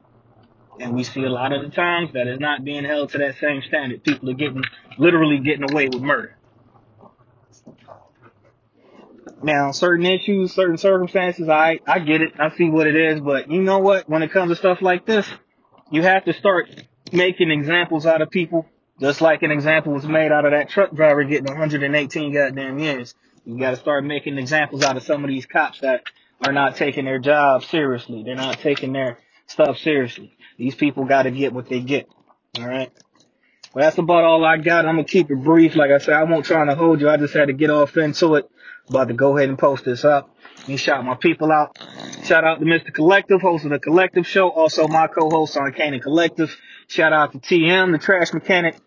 And 0.80 0.96
we 0.96 1.04
see 1.04 1.24
a 1.24 1.30
lot 1.30 1.54
of 1.54 1.64
the 1.64 1.70
times 1.70 2.12
that 2.14 2.28
is 2.28 2.40
not 2.40 2.64
being 2.64 2.84
held 2.84 3.12
to 3.12 3.18
that 3.20 3.36
same 3.40 3.62
standard. 3.68 4.04
People 4.04 4.30
are 4.30 4.36
getting, 4.36 4.64
literally 4.98 5.40
getting 5.40 5.72
away 5.72 5.88
with 5.88 6.02
murder. 6.02 6.36
Now, 9.44 9.72
certain 9.72 10.06
issues, 10.06 10.54
certain 10.54 10.78
circumstances, 10.78 11.48
I, 11.48 11.80
I 11.88 12.00
get 12.00 12.22
it. 12.22 12.34
I 12.40 12.56
see 12.56 12.70
what 12.70 12.88
it 12.88 12.96
is. 12.96 13.20
But 13.20 13.52
you 13.52 13.62
know 13.62 13.80
what? 13.80 14.10
When 14.10 14.24
it 14.24 14.32
comes 14.32 14.52
to 14.52 14.56
stuff 14.56 14.82
like 14.82 15.06
this, 15.06 15.28
you 15.92 16.02
have 16.02 16.26
to 16.26 16.34
start 16.34 16.70
making 17.12 17.52
examples 17.52 18.06
out 18.06 18.22
of 18.22 18.30
people. 18.30 18.66
Just 19.00 19.22
like 19.22 19.44
an 19.44 19.52
example 19.52 19.94
was 19.94 20.06
made 20.06 20.32
out 20.32 20.46
of 20.46 20.52
that 20.52 20.70
truck 20.70 20.92
driver 20.94 21.24
getting 21.24 21.46
118 21.46 22.34
goddamn 22.34 22.80
years. 22.80 23.14
You 23.46 23.60
got 23.60 23.72
to 23.72 23.78
start 23.78 24.04
making 24.04 24.38
examples 24.38 24.84
out 24.84 24.98
of 24.98 25.04
some 25.04 25.24
of 25.24 25.30
these 25.30 25.46
cops 25.46 25.82
that 25.82 26.04
are 26.46 26.52
not 26.52 26.76
taking 26.76 27.06
their 27.06 27.20
job 27.20 27.64
seriously. 27.64 28.24
They're 28.24 28.36
not 28.36 28.60
taking 28.60 28.92
their 28.92 29.20
stuff 29.46 29.78
seriously. 29.78 30.36
These 30.58 30.76
people 30.76 31.06
got 31.06 31.24
to 31.24 31.32
get 31.32 31.54
what 31.54 31.70
they 31.70 31.80
get. 31.80 32.10
All 32.60 32.68
right. 32.68 32.92
That's 33.78 33.98
about 33.98 34.24
all 34.24 34.44
I 34.44 34.58
got. 34.58 34.86
I'm 34.86 34.96
gonna 34.96 35.04
keep 35.04 35.30
it 35.30 35.36
brief. 35.36 35.76
Like 35.76 35.92
I 35.92 36.00
said, 36.00 36.16
I 36.16 36.24
won't 36.24 36.46
try 36.46 36.66
to 36.66 36.76
hold 36.76 37.02
you. 37.02 37.10
I 37.10 37.18
just 37.18 37.34
had 37.34 37.48
to 37.48 37.54
get 37.54 37.70
off 37.70 37.96
into 37.98 38.36
it. 38.36 38.50
About 38.90 39.10
to 39.10 39.14
go 39.14 39.38
ahead 39.38 39.50
and 39.50 39.60
post 39.60 39.86
this 39.86 40.06
up. 40.06 40.34
And 40.68 40.80
shout 40.80 41.06
my 41.06 41.16
people 41.16 41.52
out. 41.52 41.78
Shout 42.24 42.44
out 42.44 42.60
to 42.60 42.66
Mr. 42.66 42.94
Collective, 42.94 43.42
host 43.42 43.66
of 43.66 43.72
the 43.72 43.80
Collective 43.80 44.26
Show. 44.26 44.50
Also 44.50 44.88
my 44.88 45.08
co-host 45.08 45.58
on 45.58 45.72
Canaan 45.74 46.00
Collective. 46.00 46.56
Shout 46.88 47.14
out 47.14 47.34
to 47.34 47.40
TM, 47.40 47.92
the 47.92 47.98
Trash 47.98 48.34
Mechanic, 48.34 48.78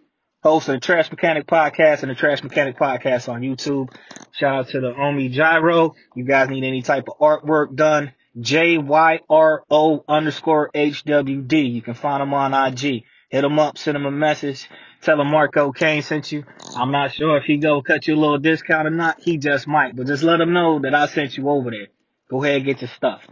host 0.43 0.69
of 0.69 0.75
the 0.75 0.81
Trash 0.81 1.11
Mechanic 1.11 1.47
Podcast 1.47 2.03
and 2.03 2.11
the 2.11 2.15
Trash 2.15 2.43
Mechanic 2.43 2.79
Podcast 2.79 3.29
on 3.29 3.43
YouTube. 3.43 3.91
Shout 4.33 4.55
out 4.55 4.69
to 4.71 4.81
the 4.81 4.93
homie 4.93 5.33
Jyro. 5.33 5.95
You 6.15 6.25
guys 6.25 6.49
need 6.49 6.65
any 6.65 6.83
type 6.83 7.09
of 7.09 7.19
artwork 7.19 7.75
done? 7.77 8.13
J-Y-R-O 8.39 10.05
underscore 10.09 10.71
H-W-D. 10.75 11.61
You 11.61 11.83
can 11.83 11.95
find 11.95 12.23
him 12.23 12.33
on 12.33 12.55
IG. 12.55 13.05
Hit 13.31 13.45
him 13.45 13.61
up, 13.61 13.79
send 13.79 13.97
him 13.97 14.07
a 14.07 14.11
message. 14.11 14.69
Tell 15.03 15.21
him 15.21 15.29
Marco 15.29 15.71
Kane 15.71 16.03
sent 16.03 16.33
you. 16.33 16.45
I'm 16.77 16.91
not 16.91 17.13
sure 17.15 17.37
if 17.37 17.45
he 17.45 17.59
go 17.59 17.81
cut 17.81 18.09
you 18.09 18.17
a 18.17 18.21
little 18.21 18.39
discount 18.39 18.89
or 18.89 18.91
not. 18.91 19.21
He 19.21 19.39
just 19.39 19.69
might, 19.69 19.95
but 19.95 20.09
just 20.09 20.25
let 20.25 20.41
him 20.41 20.53
know 20.53 20.81
that 20.81 20.95
I 20.95 21.07
sent 21.07 21.37
you 21.37 21.49
over 21.49 21.71
there. 21.71 21.87
Go 22.29 22.43
ahead 22.43 22.57
and 22.57 22.65
get 22.65 22.81
your 22.81 22.91
stuff. 22.91 23.23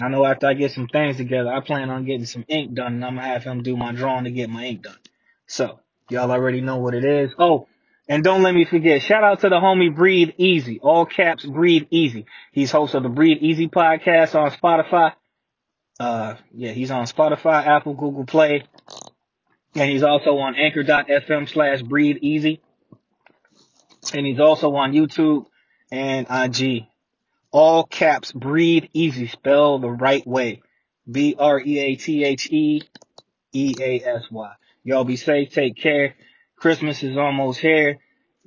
I 0.00 0.08
know 0.08 0.24
after 0.24 0.46
I 0.46 0.54
get 0.54 0.70
some 0.70 0.86
things 0.86 1.16
together, 1.16 1.52
I 1.52 1.60
plan 1.60 1.90
on 1.90 2.04
getting 2.04 2.24
some 2.24 2.44
ink 2.46 2.74
done 2.74 2.94
and 2.94 3.04
I'm 3.04 3.16
gonna 3.16 3.26
have 3.26 3.42
him 3.42 3.64
do 3.64 3.76
my 3.76 3.92
drawing 3.92 4.24
to 4.24 4.30
get 4.30 4.48
my 4.48 4.64
ink 4.64 4.82
done. 4.82 4.96
So, 5.46 5.80
y'all 6.08 6.30
already 6.30 6.60
know 6.60 6.76
what 6.76 6.94
it 6.94 7.04
is. 7.04 7.32
Oh, 7.36 7.66
and 8.08 8.22
don't 8.22 8.42
let 8.42 8.54
me 8.54 8.64
forget, 8.64 9.02
shout 9.02 9.24
out 9.24 9.40
to 9.40 9.48
the 9.48 9.56
homie 9.56 9.94
Breathe 9.94 10.30
Easy. 10.38 10.78
All 10.80 11.04
caps 11.04 11.44
Breathe 11.44 11.88
Easy. 11.90 12.26
He's 12.52 12.70
host 12.70 12.94
of 12.94 13.02
the 13.02 13.08
Breathe 13.08 13.38
Easy 13.40 13.68
podcast 13.68 14.34
on 14.34 14.52
Spotify. 14.52 15.14
Uh, 15.98 16.36
yeah, 16.52 16.72
he's 16.72 16.90
on 16.90 17.06
Spotify, 17.06 17.66
Apple, 17.66 17.94
Google 17.94 18.24
Play, 18.24 18.64
and 19.74 19.90
he's 19.90 20.02
also 20.02 20.38
on 20.38 20.54
anchor.fm 20.54 21.48
slash 21.48 21.82
breathe 21.82 22.18
easy. 22.20 22.60
And 24.12 24.26
he's 24.26 24.40
also 24.40 24.74
on 24.74 24.92
YouTube 24.92 25.46
and 25.90 26.26
IG. 26.28 26.86
All 27.50 27.84
caps, 27.84 28.32
breathe 28.32 28.84
easy, 28.92 29.28
spell 29.28 29.78
the 29.78 29.90
right 29.90 30.26
way. 30.26 30.62
B-R-E-A-T-H-E 31.10 32.82
E-A-S-Y. 33.54 34.52
Y'all 34.84 35.04
be 35.04 35.16
safe, 35.16 35.50
take 35.52 35.76
care. 35.76 36.14
Christmas 36.56 37.02
is 37.02 37.16
almost 37.16 37.60
here. 37.60 37.98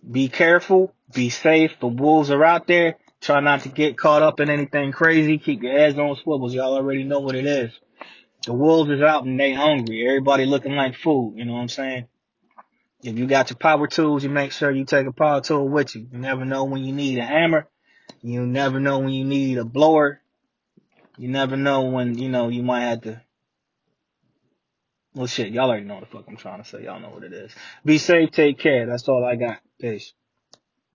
Be 0.09 0.27
careful, 0.27 0.93
be 1.13 1.29
safe. 1.29 1.79
The 1.79 1.87
wolves 1.87 2.31
are 2.31 2.43
out 2.43 2.67
there. 2.67 2.95
Try 3.21 3.39
not 3.39 3.61
to 3.61 3.69
get 3.69 3.97
caught 3.97 4.21
up 4.21 4.39
in 4.39 4.49
anything 4.49 4.91
crazy. 4.91 5.37
Keep 5.37 5.63
your 5.63 5.77
heads 5.77 5.97
on 5.97 6.15
swivels. 6.15 6.53
Y'all 6.53 6.75
already 6.75 7.03
know 7.03 7.19
what 7.19 7.35
it 7.35 7.45
is. 7.45 7.71
The 8.45 8.53
wolves 8.53 8.91
is 8.91 9.01
out 9.01 9.25
and 9.25 9.39
they 9.39 9.53
hungry. 9.53 10.07
Everybody 10.07 10.45
looking 10.45 10.75
like 10.75 10.95
food. 10.95 11.33
You 11.35 11.45
know 11.45 11.53
what 11.53 11.61
I'm 11.61 11.69
saying? 11.69 12.07
If 13.03 13.17
you 13.17 13.27
got 13.27 13.49
your 13.49 13.57
power 13.57 13.87
tools, 13.87 14.23
you 14.23 14.29
make 14.29 14.51
sure 14.51 14.71
you 14.71 14.85
take 14.85 15.07
a 15.07 15.11
power 15.11 15.41
tool 15.41 15.67
with 15.67 15.95
you. 15.95 16.07
You 16.11 16.17
never 16.17 16.45
know 16.45 16.63
when 16.65 16.83
you 16.83 16.93
need 16.93 17.19
a 17.19 17.25
hammer. 17.25 17.67
You 18.21 18.45
never 18.45 18.79
know 18.79 18.99
when 18.99 19.09
you 19.09 19.25
need 19.25 19.57
a 19.57 19.65
blower. 19.65 20.21
You 21.17 21.27
never 21.27 21.55
know 21.55 21.83
when, 21.85 22.17
you 22.17 22.29
know, 22.29 22.49
you 22.49 22.63
might 22.63 22.81
have 22.81 23.01
to. 23.01 23.21
Well, 25.13 25.27
shit, 25.27 25.53
y'all 25.53 25.69
already 25.69 25.85
know 25.85 25.95
what 25.95 26.09
the 26.09 26.17
fuck 26.17 26.25
I'm 26.27 26.35
trying 26.35 26.61
to 26.61 26.67
say. 26.67 26.83
Y'all 26.83 26.99
know 26.99 27.09
what 27.09 27.23
it 27.23 27.31
is. 27.31 27.51
Be 27.85 27.97
safe, 27.97 28.31
take 28.31 28.59
care. 28.59 28.85
That's 28.85 29.07
all 29.07 29.23
I 29.23 29.35
got. 29.35 29.59
Peace. 29.79 30.13